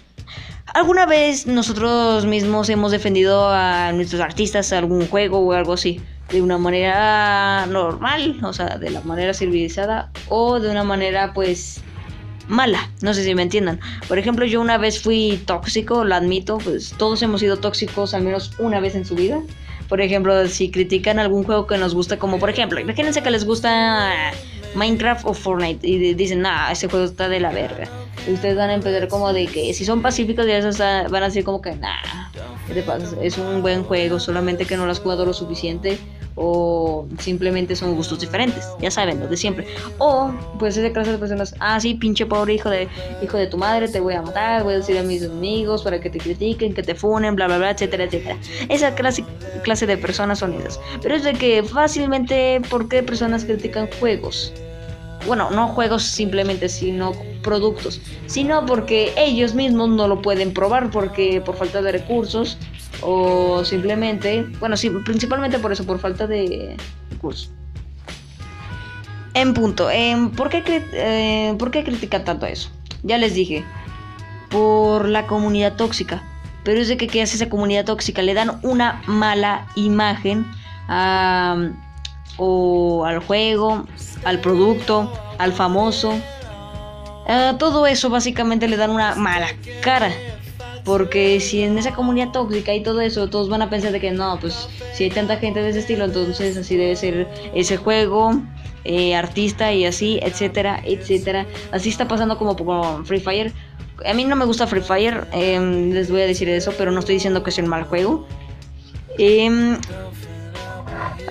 ¿Alguna 0.73 1.07
vez 1.07 1.47
nosotros 1.47 2.25
mismos 2.25 2.69
hemos 2.69 2.91
defendido 2.91 3.49
a 3.49 3.91
nuestros 3.91 4.21
artistas 4.21 4.71
algún 4.71 5.07
juego 5.07 5.39
o 5.39 5.53
algo 5.53 5.73
así? 5.73 5.99
De 6.31 6.43
una 6.43 6.59
manera 6.59 7.65
normal, 7.65 8.37
o 8.43 8.53
sea, 8.53 8.77
de 8.77 8.91
la 8.91 9.01
manera 9.01 9.33
civilizada 9.33 10.11
o 10.27 10.59
de 10.59 10.69
una 10.69 10.83
manera 10.83 11.33
pues 11.33 11.81
mala. 12.47 12.87
No 13.01 13.15
sé 13.15 13.23
si 13.23 13.33
me 13.33 13.41
entiendan. 13.41 13.79
Por 14.07 14.19
ejemplo, 14.19 14.45
yo 14.45 14.61
una 14.61 14.77
vez 14.77 15.01
fui 15.01 15.41
tóxico, 15.47 16.03
lo 16.03 16.13
admito, 16.13 16.59
pues 16.59 16.93
todos 16.97 17.21
hemos 17.23 17.41
sido 17.41 17.57
tóxicos 17.57 18.13
al 18.13 18.21
menos 18.21 18.51
una 18.59 18.79
vez 18.79 18.93
en 18.93 19.05
su 19.05 19.15
vida. 19.15 19.41
Por 19.87 20.01
ejemplo, 20.01 20.47
si 20.47 20.69
critican 20.69 21.17
algún 21.17 21.43
juego 21.45 21.65
que 21.65 21.79
nos 21.79 21.95
gusta, 21.95 22.19
como 22.19 22.37
por 22.37 22.51
ejemplo, 22.51 22.79
imagínense 22.79 23.23
que 23.23 23.31
les 23.31 23.43
gusta 23.43 24.31
Minecraft 24.75 25.25
o 25.25 25.33
Fortnite 25.33 25.87
y 25.87 26.13
dicen, 26.13 26.41
nah, 26.41 26.71
ese 26.71 26.87
juego 26.87 27.05
está 27.05 27.27
de 27.27 27.39
la 27.39 27.49
verga. 27.49 27.89
Ustedes 28.27 28.55
van 28.55 28.69
a 28.69 28.73
empezar 28.73 29.07
como 29.07 29.33
de 29.33 29.47
que 29.47 29.73
si 29.73 29.85
son 29.85 30.01
pacíficos 30.01 30.45
ya 30.45 30.59
van 31.09 31.23
a 31.23 31.25
decir 31.27 31.43
como 31.43 31.61
que, 31.61 31.75
nah. 31.75 32.29
Es 33.21 33.37
un 33.37 33.61
buen 33.61 33.83
juego, 33.83 34.19
solamente 34.19 34.65
que 34.65 34.77
no 34.77 34.85
lo 34.85 34.91
has 34.91 34.99
jugado 34.99 35.25
lo 35.25 35.33
suficiente 35.33 35.97
o 36.41 37.05
simplemente 37.19 37.75
son 37.75 37.95
gustos 37.95 38.21
diferentes, 38.21 38.65
ya 38.79 38.89
saben, 38.89 39.19
lo 39.19 39.27
de 39.27 39.35
siempre. 39.35 39.67
O 39.97 40.31
pues 40.57 40.75
de 40.75 40.91
clase 40.91 41.11
de 41.11 41.17
personas, 41.17 41.53
ah, 41.59 41.79
sí, 41.79 41.95
pinche 41.95 42.25
pobre 42.25 42.53
hijo 42.53 42.69
de 42.69 42.87
hijo 43.21 43.37
de 43.37 43.47
tu 43.47 43.57
madre, 43.57 43.89
te 43.89 43.99
voy 43.99 44.13
a 44.13 44.21
matar, 44.21 44.63
voy 44.63 44.75
a 44.75 44.77
decir 44.77 44.97
a 44.97 45.03
mis 45.03 45.25
amigos 45.25 45.83
para 45.83 45.99
que 45.99 46.09
te 46.09 46.19
critiquen, 46.19 46.73
que 46.73 46.83
te 46.83 46.95
funen, 46.95 47.35
bla 47.35 47.47
bla 47.47 47.57
bla, 47.57 47.71
etcétera, 47.71 48.05
etcétera. 48.05 48.37
Esa 48.69 48.95
clase 48.95 49.25
clase 49.63 49.85
de 49.85 49.97
personas 49.97 50.39
son 50.39 50.53
esas. 50.53 50.79
Pero 51.01 51.15
es 51.15 51.23
de 51.23 51.33
que 51.33 51.63
fácilmente 51.63 52.61
¿por 52.69 52.87
qué 52.87 53.03
personas 53.03 53.43
critican 53.43 53.89
juegos? 53.99 54.53
Bueno, 55.27 55.49
no 55.51 55.67
juegos 55.67 56.03
simplemente, 56.03 56.69
sino 56.69 57.11
productos, 57.41 58.01
sino 58.25 58.65
porque 58.65 59.13
ellos 59.17 59.53
mismos 59.53 59.89
no 59.89 60.07
lo 60.07 60.21
pueden 60.21 60.53
probar 60.53 60.89
porque 60.91 61.41
por 61.41 61.55
falta 61.55 61.81
de 61.81 61.91
recursos 61.91 62.57
o 63.01 63.63
simplemente, 63.63 64.45
bueno, 64.59 64.75
sí, 64.75 64.89
principalmente 64.89 65.59
por 65.59 65.71
eso, 65.71 65.85
por 65.85 65.99
falta 65.99 66.27
de 66.27 66.75
recursos. 67.09 67.51
En 69.33 69.53
punto, 69.53 69.89
eh, 69.91 70.15
¿por, 70.35 70.49
qué, 70.49 70.63
eh, 70.93 71.55
¿por 71.57 71.71
qué 71.71 71.83
critican 71.83 72.25
tanto 72.25 72.45
eso? 72.45 72.69
Ya 73.03 73.17
les 73.17 73.35
dije, 73.35 73.63
por 74.49 75.07
la 75.07 75.27
comunidad 75.27 75.75
tóxica. 75.75 76.23
Pero 76.63 76.81
es 76.81 76.87
de 76.87 76.97
que 76.97 77.07
¿qué 77.07 77.21
hace 77.21 77.35
esa 77.35 77.49
comunidad 77.49 77.85
tóxica? 77.85 78.21
Le 78.21 78.33
dan 78.33 78.59
una 78.63 79.01
mala 79.07 79.67
imagen 79.75 80.45
a, 80.87 81.71
o 82.37 83.05
al 83.05 83.19
juego, 83.19 83.85
al 84.25 84.39
producto, 84.41 85.11
al 85.37 85.53
famoso. 85.53 86.19
Todo 87.57 87.85
eso 87.85 88.09
básicamente 88.09 88.67
le 88.67 88.77
dan 88.77 88.91
una 88.91 89.15
mala 89.15 89.47
cara. 89.81 90.11
Porque 90.83 91.39
si 91.39 91.61
en 91.61 91.77
esa 91.77 91.93
comunidad 91.93 92.31
tóxica 92.31 92.73
y 92.73 92.81
todo 92.81 93.01
eso, 93.01 93.29
todos 93.29 93.49
van 93.49 93.61
a 93.61 93.69
pensar 93.69 93.91
de 93.91 93.99
que 93.99 94.11
no, 94.11 94.39
pues 94.39 94.69
si 94.93 95.03
hay 95.03 95.09
tanta 95.11 95.37
gente 95.37 95.61
de 95.61 95.69
ese 95.69 95.79
estilo, 95.79 96.05
entonces 96.05 96.57
así 96.57 96.77
debe 96.77 96.95
ser 96.95 97.27
ese 97.53 97.77
juego, 97.77 98.41
eh, 98.85 99.13
artista 99.13 99.71
y 99.73 99.85
así, 99.85 100.19
etcétera, 100.23 100.81
etcétera. 100.83 101.45
Así 101.71 101.89
está 101.89 102.07
pasando 102.07 102.37
como 102.37 103.03
Free 103.05 103.19
Fire. 103.19 103.53
A 104.05 104.13
mí 104.13 104.23
no 104.23 104.35
me 104.35 104.45
gusta 104.45 104.65
Free 104.65 104.81
Fire, 104.81 105.27
em, 105.33 105.91
les 105.91 106.09
voy 106.09 106.21
a 106.21 106.25
decir 106.25 106.49
eso, 106.49 106.73
pero 106.77 106.91
no 106.91 106.99
estoy 106.99 107.15
diciendo 107.15 107.43
que 107.43 107.51
sea 107.51 107.63
un 107.63 107.69
mal 107.69 107.83
juego. 107.83 108.25
Em, 109.17 109.77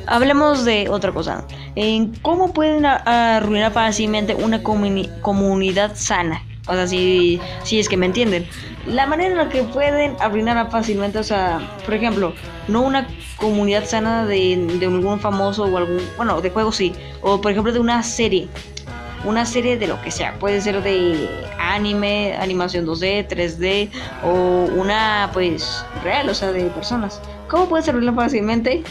hablemos 0.06 0.64
de 0.64 0.88
otra 0.88 1.12
cosa. 1.12 1.44
¿Cómo 2.22 2.52
pueden 2.52 2.86
arruinar 2.86 3.72
fácilmente 3.72 4.34
una 4.34 4.62
comunidad 4.62 5.92
sana? 5.94 6.42
O 6.66 6.74
sea, 6.74 6.86
si, 6.86 7.40
si 7.64 7.80
es 7.80 7.88
que 7.88 7.96
me 7.96 8.06
entienden. 8.06 8.46
La 8.86 9.06
manera 9.06 9.30
en 9.30 9.38
la 9.38 9.48
que 9.48 9.62
pueden 9.62 10.16
arruinar 10.20 10.70
fácilmente, 10.70 11.18
o 11.18 11.22
sea, 11.22 11.60
por 11.84 11.94
ejemplo, 11.94 12.34
no 12.68 12.82
una 12.82 13.08
comunidad 13.36 13.84
sana 13.86 14.26
de, 14.26 14.56
de 14.78 14.86
algún 14.86 15.18
famoso 15.18 15.64
o 15.64 15.76
algún, 15.76 16.00
bueno, 16.16 16.40
de 16.40 16.50
juegos 16.50 16.76
sí, 16.76 16.92
o 17.22 17.40
por 17.40 17.52
ejemplo 17.52 17.72
de 17.72 17.80
una 17.80 18.02
serie, 18.02 18.48
una 19.24 19.46
serie 19.46 19.76
de 19.76 19.86
lo 19.86 20.00
que 20.02 20.10
sea, 20.10 20.38
puede 20.38 20.60
ser 20.60 20.82
de 20.82 21.28
anime, 21.58 22.36
animación 22.36 22.86
2D, 22.86 23.28
3D 23.28 23.90
o 24.24 24.70
una 24.78 25.30
pues 25.32 25.84
real, 26.02 26.28
o 26.28 26.34
sea, 26.34 26.52
de 26.52 26.64
personas. 26.64 27.20
¿Cómo 27.48 27.66
puedes 27.68 27.88
arruinar 27.88 28.14
fácilmente? 28.14 28.84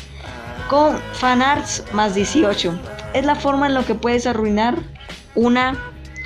Con 0.69 0.99
fanarts 1.13 1.83
más 1.93 2.15
18. 2.15 2.79
Es 3.13 3.25
la 3.25 3.35
forma 3.35 3.67
en 3.67 3.73
la 3.73 3.83
que 3.83 3.95
puedes 3.95 4.27
arruinar 4.27 4.77
una 5.35 5.77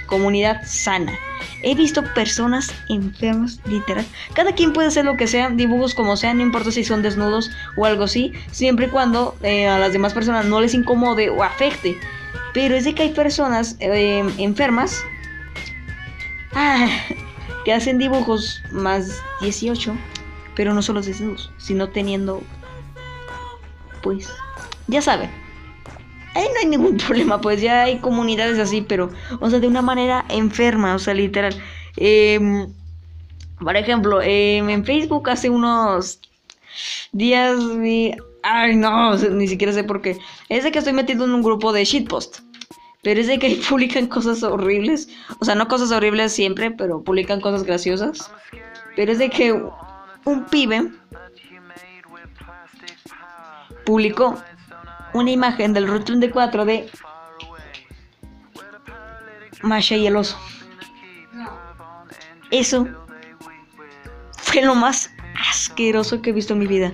comunidad 0.08 0.62
sana. 0.66 1.14
He 1.64 1.76
visto 1.76 2.04
personas 2.16 2.74
enfermas, 2.90 3.60
literal. 3.66 4.06
Cada 4.34 4.54
quien 4.54 4.74
puede 4.74 4.88
hacer 4.88 5.06
lo 5.06 5.16
que 5.16 5.28
sea, 5.28 5.50
dibujos 5.50 5.94
como 5.94 6.18
sean, 6.18 6.38
no 6.38 6.44
importa 6.44 6.72
si 6.72 6.84
son 6.84 7.02
desnudos 7.04 7.52
o 7.78 7.86
algo 7.86 8.04
así, 8.04 8.34
siempre 8.52 8.88
y 8.88 8.90
cuando 8.90 9.36
eh, 9.44 9.68
a 9.68 9.78
las 9.78 9.94
demás 9.94 10.14
personas 10.14 10.46
no 10.46 10.60
les 10.60 10.74
incomode 10.74 11.30
o 11.30 11.44
afecte. 11.44 11.98
Pero 12.54 12.76
es 12.76 12.84
de 12.84 12.96
que 12.96 13.04
hay 13.04 13.10
personas 13.10 13.78
eh, 13.80 14.24
enfermas 14.38 15.04
ah, 16.54 16.88
que 17.64 17.74
hacen 17.74 17.98
dibujos 17.98 18.64
más 18.72 19.22
18, 19.42 19.96
pero 20.56 20.74
no 20.74 20.82
solo 20.82 21.02
desnudos, 21.02 21.52
sino 21.58 21.90
teniendo, 21.90 22.42
pues, 24.01 24.29
ya 24.88 25.01
saben 25.01 25.29
ahí 26.34 26.48
no 26.53 26.60
hay 26.60 26.65
ningún 26.65 26.98
problema, 27.05 27.39
pues 27.41 27.62
ya 27.62 27.84
hay 27.84 28.00
comunidades 28.00 28.60
así, 28.60 28.81
pero, 28.81 29.10
o 29.39 29.50
sea, 29.50 29.60
de 29.60 29.67
una 29.67 29.81
manera 29.81 30.25
enferma, 30.29 30.96
o 30.96 31.00
sea, 31.00 31.13
literal. 31.13 31.55
Em, 31.98 32.67
por 33.60 33.75
ejemplo, 33.75 34.22
em, 34.22 34.70
en 34.70 34.86
Facebook 34.86 35.29
hace 35.29 35.50
unos 35.50 36.20
días 37.12 37.77
vi... 37.77 38.15
Ay, 38.43 38.75
no, 38.75 39.15
ni 39.15 39.48
siquiera 39.48 39.72
sé 39.72 39.84
por 39.84 40.01
qué. 40.01 40.17
Es 40.50 40.63
de 40.63 40.72
que 40.72 40.79
estoy 40.79 40.93
metido 40.93 41.25
en 41.25 41.31
un 41.31 41.43
grupo 41.43 41.72
de 41.72 41.86
shitpost. 41.86 42.39
Pero 43.03 43.22
es 43.22 43.27
de 43.27 43.38
que 43.38 43.62
publican 43.70 44.08
cosas 44.08 44.41
horribles. 44.41 45.10
O 45.39 45.46
sea, 45.46 45.53
no 45.53 45.67
cosas 45.67 45.91
horribles 45.91 46.34
siempre, 46.34 46.72
pero 46.72 47.03
publican 47.03 47.39
cosas 47.39 47.63
graciosas. 47.63 48.31
Pero 48.96 49.12
es 49.12 49.20
de 49.20 49.29
que 49.29 49.53
un 50.25 50.46
pibe 50.46 50.91
publicó 53.86 54.42
una 55.14 55.32
imagen 55.32 55.74
del 55.74 55.88
Route 55.88 56.06
34 56.06 56.66
de 56.66 56.90
Masha 59.62 59.96
y 59.96 60.08
el 60.08 60.16
oso. 60.16 60.38
Eso 62.52 62.88
fue 64.38 64.62
lo 64.62 64.76
más 64.76 65.10
asqueroso 65.50 66.22
que 66.22 66.32
he 66.32 66.34
visto 66.34 66.54
en 66.54 66.60
mi 66.60 66.68
vida. 66.68 66.92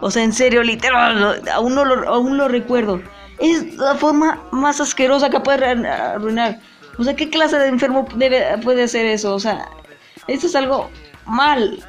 O 0.00 0.10
sea, 0.10 0.22
en 0.22 0.32
serio, 0.32 0.62
literal, 0.62 1.42
aún, 1.52 1.74
no 1.74 1.84
lo, 1.84 2.08
aún 2.08 2.36
lo 2.36 2.48
recuerdo. 2.48 3.00
Es 3.38 3.74
la 3.76 3.94
forma 3.94 4.42
más 4.52 4.80
asquerosa 4.80 5.30
que 5.30 5.40
puede 5.40 5.64
arruinar. 5.88 6.60
O 6.98 7.04
sea, 7.04 7.14
¿qué 7.16 7.28
clase 7.28 7.58
de 7.58 7.68
enfermo 7.68 8.06
debe, 8.14 8.58
puede 8.62 8.84
hacer 8.84 9.06
eso? 9.06 9.34
O 9.34 9.40
sea, 9.40 9.68
esto 10.28 10.46
es 10.46 10.54
algo 10.54 10.90
mal. 11.26 11.84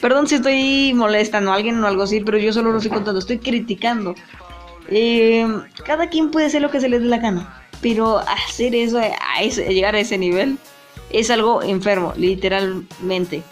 Perdón 0.00 0.26
si 0.26 0.36
estoy 0.36 0.92
molestando 0.94 1.52
a 1.52 1.54
alguien 1.54 1.82
o 1.82 1.86
algo 1.86 2.02
así, 2.02 2.20
pero 2.20 2.38
yo 2.38 2.52
solo 2.52 2.70
lo 2.70 2.78
estoy 2.78 2.92
contando, 2.92 3.18
estoy 3.18 3.38
criticando. 3.38 4.14
Eh, 4.88 5.46
cada 5.84 6.08
quien 6.08 6.30
puede 6.30 6.46
hacer 6.46 6.62
lo 6.62 6.70
que 6.70 6.80
se 6.80 6.88
le 6.88 6.98
dé 6.98 7.06
la 7.06 7.18
gana, 7.18 7.62
pero 7.80 8.18
hacer 8.18 8.74
eso, 8.74 9.00
llegar 9.68 9.94
a 9.94 10.00
ese 10.00 10.18
nivel, 10.18 10.58
es 11.10 11.30
algo 11.30 11.62
enfermo, 11.62 12.12
literalmente. 12.16 13.42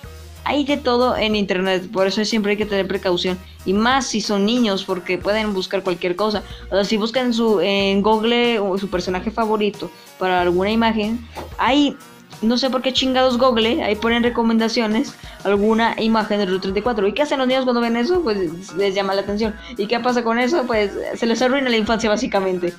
Hay 0.47 0.65
de 0.65 0.77
todo 0.77 1.17
en 1.17 1.37
internet, 1.37 1.91
por 1.91 2.07
eso 2.07 2.23
siempre 2.25 2.53
hay 2.53 2.59
que 2.59 2.67
tener 2.67 2.87
precaución. 2.87 3.39
Y 3.65 3.73
más 3.73 4.07
si 4.07 4.21
son 4.21 4.45
niños, 4.45 4.85
porque 4.85 5.17
pueden 5.17 5.55
buscar 5.55 5.83
cualquier 5.83 6.17
cosa. 6.17 6.43
O 6.71 6.75
sea, 6.75 6.85
si 6.85 6.99
buscan 6.99 7.33
su, 7.33 7.61
en 7.63 8.03
Google 8.03 8.61
su 8.79 8.91
personaje 8.91 9.31
favorito 9.31 9.91
para 10.19 10.43
alguna 10.43 10.71
imagen, 10.71 11.27
hay 11.57 11.97
no 12.43 12.59
sé 12.59 12.71
por 12.71 12.83
qué 12.83 12.93
chingados 12.93 13.39
Google, 13.39 13.83
ahí 13.83 13.97
ponen 13.97 14.23
recomendaciones, 14.23 15.15
alguna 15.45 15.95
imagen 15.99 16.39
del 16.39 16.49
Route 16.49 16.63
34. 16.63 17.07
¿Y 17.09 17.13
qué 17.13 17.23
hacen 17.23 17.39
los 17.39 17.49
niños 17.49 17.65
cuando 17.65 17.81
ven 17.81 17.97
eso? 17.97 18.23
Pues 18.23 18.75
les 18.75 18.95
llama 18.95 19.15
la 19.15 19.23
atención. 19.23 19.55
¿Y 19.77 19.87
qué 19.87 20.01
pasa 20.01 20.23
con 20.23 20.39
eso? 20.39 20.65
Pues 20.67 20.93
se 21.15 21.27
les 21.27 21.41
arruina 21.43 21.71
la 21.71 21.77
infancia 21.77 22.09
básicamente. 22.11 22.75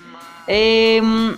Em, 0.47 1.35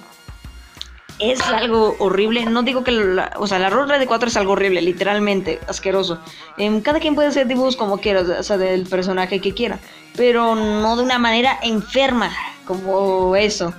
es 1.19 1.41
algo 1.41 1.95
horrible. 1.99 2.45
No 2.45 2.63
digo 2.63 2.83
que 2.83 2.91
la, 2.91 3.33
o 3.37 3.47
sea, 3.47 3.59
la 3.59 3.69
Route 3.69 3.87
34 3.87 4.27
es 4.27 4.37
algo 4.37 4.53
horrible, 4.53 4.81
literalmente 4.81 5.59
asqueroso. 5.67 6.19
Em, 6.57 6.81
cada 6.81 6.99
quien 6.99 7.15
puede 7.15 7.29
hacer 7.29 7.47
dibujos 7.47 7.75
como 7.75 7.99
quiera, 7.99 8.21
o 8.21 8.43
sea, 8.43 8.57
del 8.57 8.85
personaje 8.87 9.39
que 9.41 9.53
quiera, 9.53 9.79
pero 10.15 10.55
no 10.55 10.95
de 10.95 11.03
una 11.03 11.19
manera 11.19 11.57
enferma 11.63 12.31
como 12.65 13.35
eso. 13.35 13.73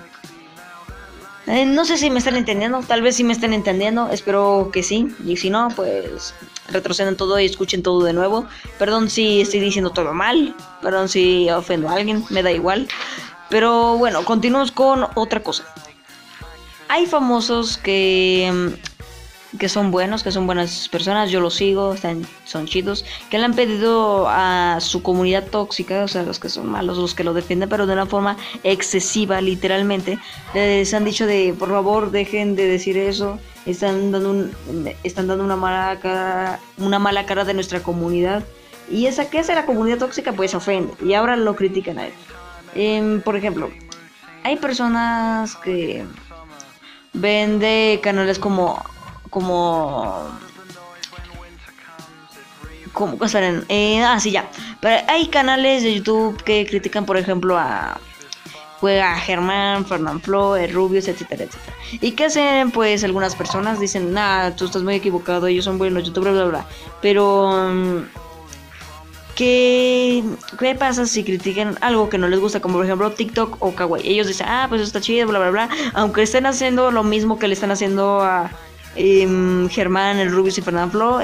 Eh, 1.48 1.64
no 1.64 1.86
sé 1.86 1.96
si 1.96 2.10
me 2.10 2.18
están 2.18 2.36
entendiendo, 2.36 2.80
tal 2.80 3.00
vez 3.00 3.16
sí 3.16 3.24
me 3.24 3.32
están 3.32 3.54
entendiendo, 3.54 4.10
espero 4.10 4.68
que 4.70 4.82
sí. 4.82 5.08
Y 5.24 5.38
si 5.38 5.48
no, 5.48 5.68
pues 5.74 6.34
retroceden 6.68 7.16
todo 7.16 7.40
y 7.40 7.46
escuchen 7.46 7.82
todo 7.82 8.04
de 8.04 8.12
nuevo. 8.12 8.46
Perdón 8.78 9.08
si 9.08 9.40
estoy 9.40 9.60
diciendo 9.60 9.90
todo 9.90 10.12
mal, 10.12 10.54
perdón 10.82 11.08
si 11.08 11.48
ofendo 11.48 11.88
a 11.88 11.94
alguien, 11.94 12.22
me 12.28 12.42
da 12.42 12.52
igual. 12.52 12.86
Pero 13.48 13.96
bueno, 13.96 14.26
continuamos 14.26 14.72
con 14.72 15.06
otra 15.14 15.42
cosa. 15.42 15.64
Hay 16.88 17.06
famosos 17.06 17.78
que 17.78 18.76
que 19.58 19.68
son 19.68 19.90
buenos, 19.90 20.22
que 20.22 20.30
son 20.30 20.46
buenas 20.46 20.88
personas, 20.88 21.30
yo 21.30 21.40
los 21.40 21.54
sigo, 21.54 21.94
están, 21.94 22.26
son 22.44 22.66
chidos, 22.66 23.04
que 23.30 23.38
le 23.38 23.44
han 23.44 23.54
pedido 23.54 24.26
a 24.28 24.78
su 24.80 25.02
comunidad 25.02 25.46
tóxica, 25.46 26.04
o 26.04 26.08
sea, 26.08 26.22
los 26.22 26.38
que 26.38 26.50
son 26.50 26.66
malos, 26.68 26.98
los 26.98 27.14
que 27.14 27.24
lo 27.24 27.32
defienden, 27.32 27.68
pero 27.68 27.86
de 27.86 27.94
una 27.94 28.06
forma 28.06 28.36
excesiva, 28.62 29.40
literalmente, 29.40 30.18
les 30.54 30.92
han 30.92 31.04
dicho 31.04 31.26
de, 31.26 31.54
por 31.58 31.70
favor, 31.70 32.10
dejen 32.10 32.56
de 32.56 32.66
decir 32.66 32.98
eso, 32.98 33.38
están 33.64 34.12
dando, 34.12 34.50
están 35.02 35.28
dando 35.28 35.44
una, 35.44 35.56
mala 35.56 35.98
cara, 36.00 36.60
una 36.76 36.98
mala 36.98 37.24
cara 37.24 37.44
de 37.44 37.54
nuestra 37.54 37.82
comunidad. 37.82 38.44
Y 38.90 39.06
esa 39.06 39.28
que 39.28 39.38
hace 39.38 39.54
la 39.54 39.66
comunidad 39.66 39.98
tóxica, 39.98 40.32
pues 40.32 40.54
ofende, 40.54 40.92
y 41.04 41.14
ahora 41.14 41.36
lo 41.36 41.54
critican 41.56 41.98
a 41.98 42.06
él. 42.06 42.12
Em, 42.74 43.20
por 43.20 43.36
ejemplo, 43.36 43.70
hay 44.44 44.56
personas 44.56 45.56
que 45.56 46.04
ven 47.12 47.58
de 47.58 48.00
canales 48.02 48.38
como 48.38 48.82
como 49.28 50.28
como 52.92 53.16
eh, 53.68 54.02
ah 54.02 54.18
sí 54.18 54.32
ya 54.32 54.50
pero 54.80 55.04
hay 55.08 55.28
canales 55.28 55.82
de 55.82 55.94
YouTube 55.94 56.42
que 56.42 56.66
critican 56.66 57.04
por 57.04 57.16
ejemplo 57.16 57.56
a 57.56 58.00
juega 58.80 59.16
Germán, 59.16 59.84
Fernán 59.84 60.20
Flo, 60.20 60.56
Rubius, 60.72 61.08
etcétera, 61.08 61.44
etcétera. 61.44 61.76
¿Y 62.00 62.12
qué 62.12 62.26
hacen? 62.26 62.70
Pues 62.70 63.04
algunas 63.04 63.34
personas 63.34 63.80
dicen, 63.80 64.12
nah, 64.12 64.50
tú 64.52 64.66
estás 64.66 64.82
muy 64.82 64.94
equivocado, 64.94 65.46
ellos 65.46 65.64
son 65.64 65.78
buenos 65.78 66.04
youtubers, 66.04 66.34
bla, 66.34 66.44
bla, 66.44 66.50
bla. 66.50 66.66
Pero, 67.02 67.70
mm, 67.72 67.98
¿qué, 69.34 70.22
¿qué 70.58 70.74
pasa 70.74 71.06
si 71.06 71.24
critican 71.24 71.76
algo 71.80 72.08
que 72.08 72.18
no 72.18 72.28
les 72.28 72.40
gusta? 72.40 72.60
Como 72.60 72.76
por 72.76 72.84
ejemplo 72.84 73.10
TikTok 73.10 73.56
o 73.60 73.74
Kawaii. 73.74 74.08
Ellos 74.08 74.28
dicen, 74.28 74.46
ah, 74.48 74.66
pues 74.68 74.80
está 74.82 75.00
chido, 75.00 75.26
bla, 75.26 75.38
bla, 75.40 75.50
bla. 75.50 75.68
Aunque 75.94 76.22
estén 76.22 76.46
haciendo 76.46 76.90
lo 76.90 77.02
mismo 77.02 77.38
que 77.38 77.48
le 77.48 77.54
están 77.54 77.70
haciendo 77.70 78.20
a 78.20 78.50
Em, 79.00 79.68
Germán, 79.68 80.18
el 80.18 80.32
Rubius 80.32 80.58
y 80.58 80.62
Fernando 80.62 80.90
Flo, 80.90 81.20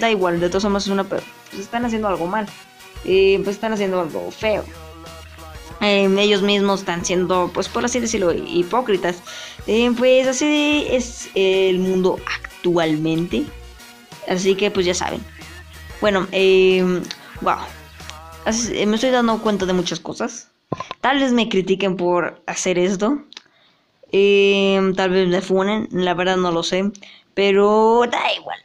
da 0.00 0.10
igual, 0.10 0.40
de 0.40 0.48
todos 0.48 0.64
es 0.64 0.88
una... 0.88 1.04
Pues 1.04 1.22
están 1.58 1.84
haciendo 1.84 2.08
algo 2.08 2.26
mal, 2.26 2.46
eh, 3.04 3.38
pues 3.44 3.56
están 3.56 3.74
haciendo 3.74 4.00
algo 4.00 4.30
feo. 4.30 4.64
Em, 5.82 6.18
ellos 6.18 6.40
mismos 6.40 6.80
están 6.80 7.04
siendo, 7.04 7.50
pues 7.52 7.68
por 7.68 7.84
así 7.84 8.00
decirlo, 8.00 8.32
hipócritas. 8.32 9.22
Em, 9.66 9.94
pues 9.94 10.26
así 10.26 10.86
es 10.88 11.28
el 11.34 11.80
mundo 11.80 12.18
actualmente. 12.26 13.44
Así 14.26 14.54
que 14.54 14.70
pues 14.70 14.86
ya 14.86 14.94
saben. 14.94 15.20
Bueno, 16.00 16.26
wow. 17.42 17.56
me 18.86 18.94
estoy 18.94 19.10
dando 19.10 19.38
cuenta 19.42 19.66
de 19.66 19.74
muchas 19.74 20.00
cosas. 20.00 20.48
Tal 21.02 21.18
vez 21.18 21.32
me 21.32 21.50
critiquen 21.50 21.96
por 21.96 22.42
hacer 22.46 22.78
esto. 22.78 23.18
Em, 24.12 24.94
tal 24.94 25.10
vez 25.10 25.26
me 25.26 25.40
funen, 25.40 25.88
la 25.90 26.14
verdad 26.14 26.36
no 26.36 26.52
lo 26.52 26.62
sé. 26.62 26.90
Pero 27.34 28.02
da 28.10 28.32
igual. 28.34 28.58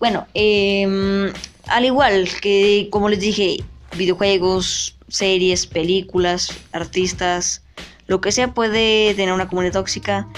bueno, 0.00 0.26
em, 0.34 1.32
al 1.68 1.84
igual 1.84 2.28
que 2.42 2.88
como 2.90 3.08
les 3.08 3.20
dije, 3.20 3.58
videojuegos, 3.96 4.96
series, 5.08 5.66
películas, 5.66 6.52
artistas, 6.72 7.62
lo 8.08 8.20
que 8.20 8.32
sea 8.32 8.54
puede 8.54 9.14
tener 9.14 9.32
una 9.32 9.48
comunidad 9.48 9.74
tóxica 9.74 10.28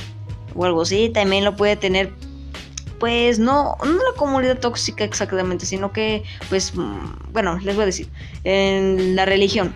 o 0.54 0.64
algo 0.64 0.82
así. 0.82 1.08
También 1.08 1.44
lo 1.44 1.56
puede 1.56 1.76
tener, 1.76 2.12
pues 2.98 3.38
no, 3.38 3.76
no 3.84 3.92
la 3.92 4.16
comunidad 4.16 4.58
tóxica 4.58 5.04
exactamente, 5.04 5.64
sino 5.64 5.92
que, 5.92 6.22
pues, 6.50 6.74
mm, 6.74 7.32
bueno, 7.32 7.58
les 7.60 7.74
voy 7.74 7.84
a 7.84 7.86
decir, 7.86 8.08
en 8.44 9.16
la 9.16 9.24
religión. 9.24 9.74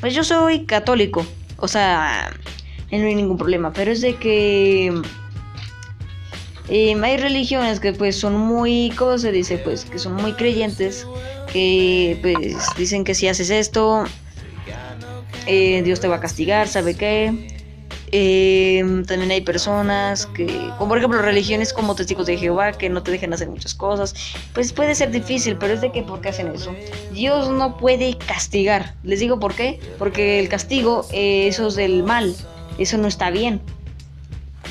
Pues 0.00 0.14
yo 0.14 0.24
soy 0.24 0.64
católico, 0.64 1.26
o 1.58 1.68
sea, 1.68 2.32
no 2.98 3.06
hay 3.06 3.14
ningún 3.14 3.36
problema, 3.36 3.72
pero 3.72 3.92
es 3.92 4.00
de 4.00 4.16
que 4.16 4.92
em, 6.68 7.04
hay 7.04 7.16
religiones 7.16 7.80
que 7.80 7.92
pues 7.92 8.16
son 8.16 8.36
muy, 8.36 8.92
¿cómo 8.96 9.18
se 9.18 9.32
dice? 9.32 9.58
Pues 9.58 9.84
que 9.84 9.98
son 9.98 10.14
muy 10.14 10.32
creyentes, 10.32 11.06
que 11.52 12.18
pues 12.22 12.66
dicen 12.76 13.04
que 13.04 13.14
si 13.14 13.28
haces 13.28 13.50
esto, 13.50 14.04
eh, 15.46 15.82
Dios 15.82 16.00
te 16.00 16.08
va 16.08 16.16
a 16.16 16.20
castigar, 16.20 16.68
¿sabe 16.68 16.94
qué? 16.96 17.60
Em, 18.12 19.04
también 19.04 19.30
hay 19.30 19.40
personas 19.40 20.26
que, 20.26 20.46
como 20.78 20.88
por 20.88 20.98
ejemplo 20.98 21.22
religiones 21.22 21.72
como 21.72 21.94
testigos 21.94 22.26
de 22.26 22.36
Jehová, 22.36 22.72
que 22.72 22.88
no 22.88 23.02
te 23.02 23.12
dejan 23.12 23.32
hacer 23.32 23.48
muchas 23.48 23.74
cosas. 23.74 24.14
Pues 24.52 24.72
puede 24.72 24.94
ser 24.94 25.10
difícil, 25.10 25.56
pero 25.56 25.74
es 25.74 25.80
de 25.80 25.92
que 25.92 26.02
¿por 26.02 26.20
qué 26.20 26.30
hacen 26.30 26.48
eso? 26.48 26.74
Dios 27.12 27.48
no 27.50 27.76
puede 27.76 28.16
castigar. 28.18 28.94
Les 29.04 29.20
digo 29.20 29.38
por 29.38 29.54
qué. 29.54 29.78
Porque 29.98 30.40
el 30.40 30.48
castigo, 30.48 31.06
eh, 31.12 31.46
eso 31.46 31.68
es 31.68 31.76
del 31.76 32.02
mal. 32.02 32.34
Eso 32.78 32.98
no 32.98 33.08
está 33.08 33.30
bien 33.30 33.60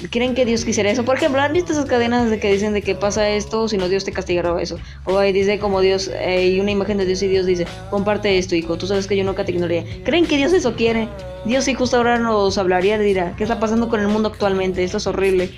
creen 0.08 0.36
que 0.36 0.46
Dios 0.46 0.64
quisiera 0.64 0.90
eso. 0.90 1.04
Por 1.04 1.18
ejemplo, 1.18 1.42
¿han 1.42 1.54
visto 1.54 1.74
esas 1.74 1.86
cadenas 1.86 2.30
de 2.30 2.40
que 2.40 2.52
dicen 2.52 2.74
de 2.74 2.82
que 2.82 2.96
pasa 2.96 3.30
esto, 3.30 3.68
si 3.68 3.78
no 3.78 3.90
Dios 3.90 4.06
te 4.06 4.12
castigará 4.12 4.60
eso? 4.62 4.78
O 5.06 5.20
dice 5.20 5.60
como 5.60 5.82
Dios, 5.82 6.10
eh, 6.14 6.48
y 6.48 6.60
una 6.60 6.72
imagen 6.72 6.98
de 6.98 7.06
Dios 7.06 7.22
y 7.22 7.28
Dios 7.28 7.46
dice, 7.46 7.68
comparte 7.90 8.38
esto, 8.38 8.56
hijo, 8.56 8.78
tú 8.78 8.88
sabes 8.88 9.08
que 9.08 9.18
yo 9.18 9.24
nunca 9.24 9.44
te 9.44 9.52
ignoraría. 9.52 9.84
¿Creen 10.04 10.26
que 10.26 10.38
Dios 10.38 10.54
eso 10.54 10.76
quiere? 10.76 11.10
Dios 11.46 11.66
sí 11.66 11.74
justo 11.74 11.98
ahora 11.98 12.18
nos 12.18 12.58
hablaría, 12.58 12.98
dirá, 12.98 13.36
¿qué 13.36 13.44
está 13.44 13.60
pasando 13.60 13.90
con 13.90 14.00
el 14.00 14.08
mundo 14.08 14.30
actualmente? 14.30 14.84
Esto 14.84 14.98
es 14.98 15.08
horrible. 15.08 15.52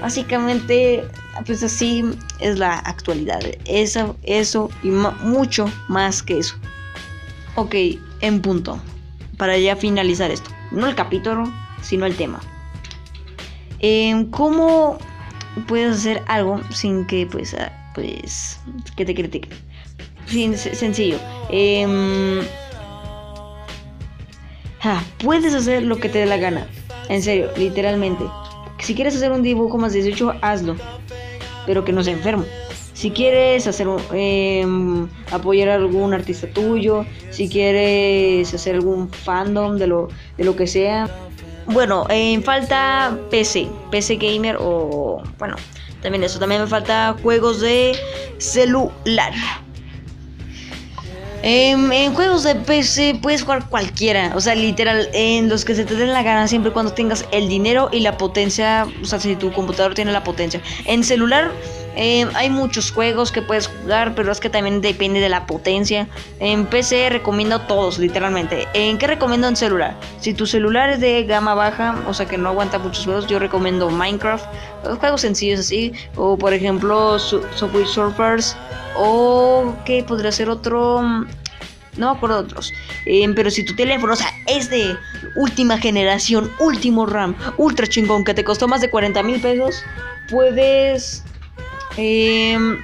Básicamente, 0.00 1.04
pues 1.46 1.62
así 1.62 2.04
es 2.38 2.58
la 2.58 2.78
actualidad. 2.78 3.40
Eso, 3.64 4.16
eso 4.22 4.70
y 4.82 4.88
mucho 4.88 5.70
más 5.88 6.22
que 6.22 6.38
eso. 6.38 6.56
Ok, 7.56 7.74
en 8.20 8.40
punto. 8.40 8.78
Para 9.38 9.58
ya 9.58 9.76
finalizar 9.76 10.30
esto. 10.30 10.50
No 10.70 10.86
el 10.86 10.94
capítulo, 10.94 11.52
sino 11.84 12.06
el 12.06 12.16
tema. 12.16 12.40
Em, 13.80 14.30
¿Cómo 14.30 14.98
puedes 15.68 15.98
hacer 15.98 16.22
algo 16.26 16.60
sin 16.70 17.06
que, 17.06 17.26
pues, 17.26 17.54
ah, 17.54 17.70
pues, 17.94 18.60
que 18.96 19.04
te 19.04 19.14
critiquen? 19.14 19.52
Sin, 20.26 20.56
sencillo. 20.56 21.18
Em, 21.50 22.40
puedes 25.18 25.54
hacer 25.54 25.82
lo 25.82 25.98
que 25.98 26.08
te 26.08 26.18
dé 26.20 26.26
la 26.26 26.38
gana. 26.38 26.66
En 27.08 27.22
serio, 27.22 27.50
literalmente. 27.56 28.24
Si 28.78 28.94
quieres 28.94 29.16
hacer 29.16 29.32
un 29.32 29.42
dibujo 29.42 29.78
más 29.78 29.92
18, 29.92 30.34
hazlo. 30.40 30.76
Pero 31.66 31.84
que 31.84 31.92
no 31.92 32.02
sea 32.02 32.14
enfermo. 32.14 32.44
Si 32.94 33.10
quieres 33.10 33.66
hacer 33.66 33.88
em, 34.12 35.08
apoyar 35.30 35.68
a 35.68 35.74
algún 35.74 36.14
artista 36.14 36.46
tuyo, 36.46 37.04
si 37.30 37.48
quieres 37.48 38.54
hacer 38.54 38.76
algún 38.76 39.10
fandom 39.10 39.76
de 39.76 39.88
lo, 39.88 40.08
de 40.38 40.44
lo 40.44 40.54
que 40.56 40.66
sea, 40.66 41.10
bueno, 41.66 42.06
en 42.08 42.42
falta 42.42 43.16
PC, 43.30 43.68
PC 43.90 44.16
Gamer 44.16 44.56
o 44.60 45.22
bueno, 45.38 45.56
también 46.02 46.24
eso, 46.24 46.38
también 46.38 46.60
me 46.60 46.66
falta 46.66 47.16
juegos 47.22 47.60
de 47.60 47.96
celular. 48.38 49.32
En, 51.46 52.14
juegos 52.14 52.42
de 52.42 52.54
PC 52.54 53.18
puedes 53.20 53.42
jugar 53.42 53.68
cualquiera, 53.68 54.32
o 54.34 54.40
sea, 54.40 54.54
literal, 54.54 55.10
en 55.12 55.50
los 55.50 55.66
que 55.66 55.74
se 55.74 55.84
te 55.84 55.94
den 55.94 56.14
la 56.14 56.22
gana 56.22 56.48
siempre 56.48 56.72
cuando 56.72 56.94
tengas 56.94 57.26
el 57.32 57.48
dinero 57.48 57.90
y 57.92 58.00
la 58.00 58.16
potencia, 58.16 58.86
o 59.02 59.04
sea, 59.04 59.20
si 59.20 59.36
tu 59.36 59.52
computador 59.52 59.94
tiene 59.94 60.10
la 60.10 60.24
potencia. 60.24 60.62
En 60.86 61.04
celular 61.04 61.52
eh, 61.96 62.26
hay 62.34 62.50
muchos 62.50 62.90
juegos 62.90 63.30
que 63.30 63.42
puedes 63.42 63.68
jugar, 63.68 64.14
pero 64.14 64.32
es 64.32 64.40
que 64.40 64.50
también 64.50 64.80
depende 64.80 65.20
de 65.20 65.28
la 65.28 65.46
potencia. 65.46 66.08
En 66.40 66.66
PC 66.66 67.08
recomiendo 67.10 67.60
todos, 67.62 67.98
literalmente. 67.98 68.66
¿En 68.74 68.98
qué 68.98 69.06
recomiendo 69.06 69.46
en 69.48 69.56
celular? 69.56 69.96
Si 70.20 70.34
tu 70.34 70.46
celular 70.46 70.90
es 70.90 71.00
de 71.00 71.24
gama 71.24 71.54
baja, 71.54 71.96
o 72.08 72.14
sea 72.14 72.26
que 72.26 72.36
no 72.36 72.48
aguanta 72.48 72.78
muchos 72.78 73.04
juegos, 73.04 73.26
yo 73.26 73.38
recomiendo 73.38 73.90
Minecraft. 73.90 74.46
Juegos 74.98 75.20
sencillos 75.20 75.60
así. 75.60 75.92
O 76.16 76.36
por 76.36 76.52
ejemplo 76.52 77.18
Subway 77.18 77.86
Surfers. 77.86 78.56
O 78.96 79.74
que 79.84 80.02
podría 80.02 80.32
ser 80.32 80.48
otro... 80.48 81.02
No 81.96 82.10
me 82.10 82.16
acuerdo 82.16 82.38
otros. 82.38 82.72
Eh, 83.06 83.24
pero 83.36 83.52
si 83.52 83.64
tu 83.64 83.76
teléfono, 83.76 84.14
o 84.14 84.16
sea, 84.16 84.32
es 84.48 84.68
de 84.68 84.96
última 85.36 85.78
generación, 85.78 86.50
último 86.58 87.06
RAM, 87.06 87.36
ultra 87.56 87.86
chingón, 87.86 88.24
que 88.24 88.34
te 88.34 88.42
costó 88.42 88.66
más 88.66 88.80
de 88.80 88.90
40 88.90 89.22
mil 89.22 89.40
pesos, 89.40 89.84
puedes 90.28 91.22
Em, 91.96 92.78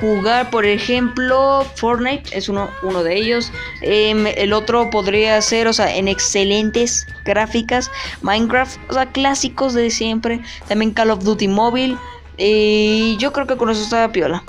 jugar, 0.00 0.50
por 0.50 0.66
ejemplo, 0.66 1.64
Fortnite 1.76 2.36
es 2.36 2.48
uno, 2.48 2.70
uno 2.82 3.02
de 3.02 3.16
ellos. 3.16 3.52
Em, 3.82 4.26
el 4.26 4.52
otro 4.52 4.90
podría 4.90 5.40
ser, 5.42 5.66
o 5.68 5.72
sea, 5.72 5.94
en 5.94 6.08
excelentes 6.08 7.06
gráficas. 7.24 7.90
Minecraft, 8.22 8.78
o 8.90 8.94
sea, 8.94 9.06
clásicos 9.06 9.74
de 9.74 9.90
siempre. 9.90 10.40
También 10.66 10.92
Call 10.92 11.10
of 11.10 11.24
Duty 11.24 11.48
Mobile. 11.48 11.96
Y 12.36 13.16
yo 13.18 13.32
creo 13.32 13.46
que 13.46 13.56
con 13.56 13.70
eso 13.70 13.82
está 13.82 14.10
piola. 14.12 14.44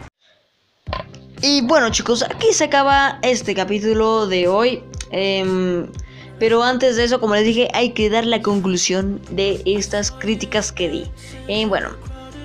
Y 1.42 1.62
bueno 1.62 1.90
chicos, 1.90 2.22
aquí 2.24 2.52
se 2.52 2.66
acaba 2.66 3.18
este 3.22 3.56
capítulo 3.56 4.28
de 4.28 4.48
hoy. 4.48 4.84
Em, 5.12 5.88
pero 6.38 6.64
antes 6.64 6.98
de 6.98 7.06
eso, 7.06 7.20
como 7.20 7.36
les 7.36 7.46
dije, 7.46 7.70
hay 7.74 7.92
que 7.92 8.10
dar 8.10 8.26
la 8.26 8.42
conclusión 8.42 9.22
de 9.32 9.62
estas 9.66 10.12
críticas 10.12 10.72
que 10.72 10.90
di. 10.90 11.06
Y 11.48 11.66
bueno, 11.66 11.90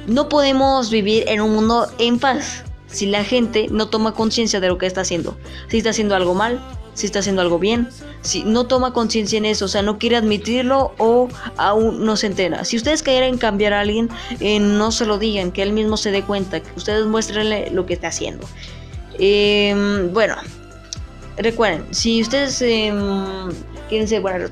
no 0.06 0.28
podemos 0.28 0.90
vivir 0.90 1.24
en 1.28 1.40
un 1.40 1.54
mundo 1.54 1.86
en 1.98 2.18
paz 2.18 2.64
si 2.86 3.06
la 3.06 3.24
gente 3.24 3.66
no 3.70 3.88
toma 3.88 4.12
conciencia 4.12 4.60
de 4.60 4.68
lo 4.68 4.78
que 4.78 4.86
está 4.86 5.00
haciendo. 5.00 5.36
Si 5.68 5.78
está 5.78 5.90
haciendo 5.90 6.14
algo 6.14 6.34
mal, 6.34 6.60
si 6.94 7.06
está 7.06 7.18
haciendo 7.18 7.42
algo 7.42 7.58
bien, 7.58 7.88
si 8.22 8.44
no 8.44 8.66
toma 8.66 8.92
conciencia 8.92 9.36
en 9.36 9.44
eso, 9.44 9.64
o 9.64 9.68
sea, 9.68 9.82
no 9.82 9.98
quiere 9.98 10.16
admitirlo 10.16 10.94
o 10.98 11.28
aún 11.56 12.04
no 12.04 12.16
se 12.16 12.28
entera. 12.28 12.64
Si 12.64 12.76
ustedes 12.76 13.02
quieren 13.02 13.36
cambiar 13.36 13.72
a 13.72 13.80
alguien, 13.80 14.08
eh, 14.40 14.60
no 14.60 14.92
se 14.92 15.04
lo 15.04 15.18
digan, 15.18 15.50
que 15.50 15.62
él 15.62 15.72
mismo 15.72 15.96
se 15.96 16.10
dé 16.12 16.22
cuenta, 16.22 16.60
que 16.60 16.70
ustedes 16.76 17.04
muéstrenle 17.06 17.70
lo 17.70 17.84
que 17.84 17.94
está 17.94 18.08
haciendo. 18.08 18.48
Em, 19.18 20.12
bueno, 20.12 20.36
recuerden, 21.36 21.84
si 21.90 22.22
ustedes 22.22 22.62
em, 22.62 23.50
quieren 23.94 24.08
ser 24.08 24.22
buenas 24.22 24.50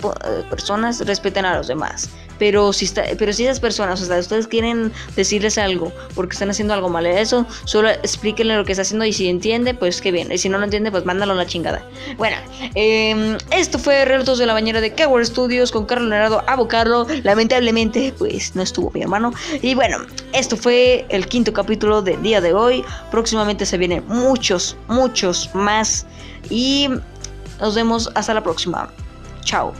personas, 0.48 1.04
respeten 1.04 1.44
a 1.44 1.56
los 1.56 1.66
demás. 1.66 2.08
Pero 2.38 2.72
si, 2.72 2.84
está, 2.84 3.02
pero 3.18 3.32
si 3.32 3.44
esas 3.44 3.58
personas, 3.58 4.00
o 4.00 4.04
sea, 4.04 4.18
ustedes 4.18 4.46
quieren 4.46 4.92
decirles 5.16 5.58
algo 5.58 5.92
porque 6.14 6.34
están 6.34 6.48
haciendo 6.48 6.74
algo 6.74 6.88
mal, 6.88 7.06
eso, 7.06 7.44
solo 7.64 7.90
explíquenle 7.90 8.56
lo 8.56 8.64
que 8.64 8.70
está 8.70 8.82
haciendo 8.82 9.04
y 9.04 9.12
si 9.12 9.28
entiende, 9.28 9.74
pues 9.74 10.00
qué 10.00 10.12
bien. 10.12 10.30
Y 10.30 10.38
si 10.38 10.48
no 10.48 10.58
lo 10.58 10.64
entiende, 10.64 10.92
pues 10.92 11.04
mándalo 11.04 11.32
a 11.32 11.34
la 11.34 11.46
chingada. 11.46 11.84
Bueno, 12.18 12.36
em, 12.76 13.36
esto 13.50 13.80
fue 13.80 14.04
Relatos 14.04 14.38
de 14.38 14.46
la 14.46 14.52
Bañera 14.52 14.80
de 14.80 14.94
Keyword 14.94 15.24
Studios 15.24 15.72
con 15.72 15.86
Carlos 15.86 16.08
Leonardo 16.08 16.44
Abocarlo. 16.46 17.04
Lamentablemente, 17.24 18.14
pues 18.16 18.54
no 18.54 18.62
estuvo 18.62 18.92
mi 18.92 19.02
hermano. 19.02 19.32
Y 19.60 19.74
bueno, 19.74 19.98
esto 20.32 20.56
fue 20.56 21.04
el 21.08 21.26
quinto 21.26 21.52
capítulo 21.52 22.00
del 22.00 22.22
día 22.22 22.40
de 22.40 22.52
hoy. 22.54 22.84
Próximamente 23.10 23.66
se 23.66 23.76
vienen 23.76 24.04
muchos, 24.06 24.76
muchos 24.86 25.50
más. 25.52 26.06
Y 26.48 26.88
nos 27.60 27.74
vemos 27.74 28.08
hasta 28.14 28.34
la 28.34 28.42
próxima. 28.42 28.88
Ciao. 29.44 29.74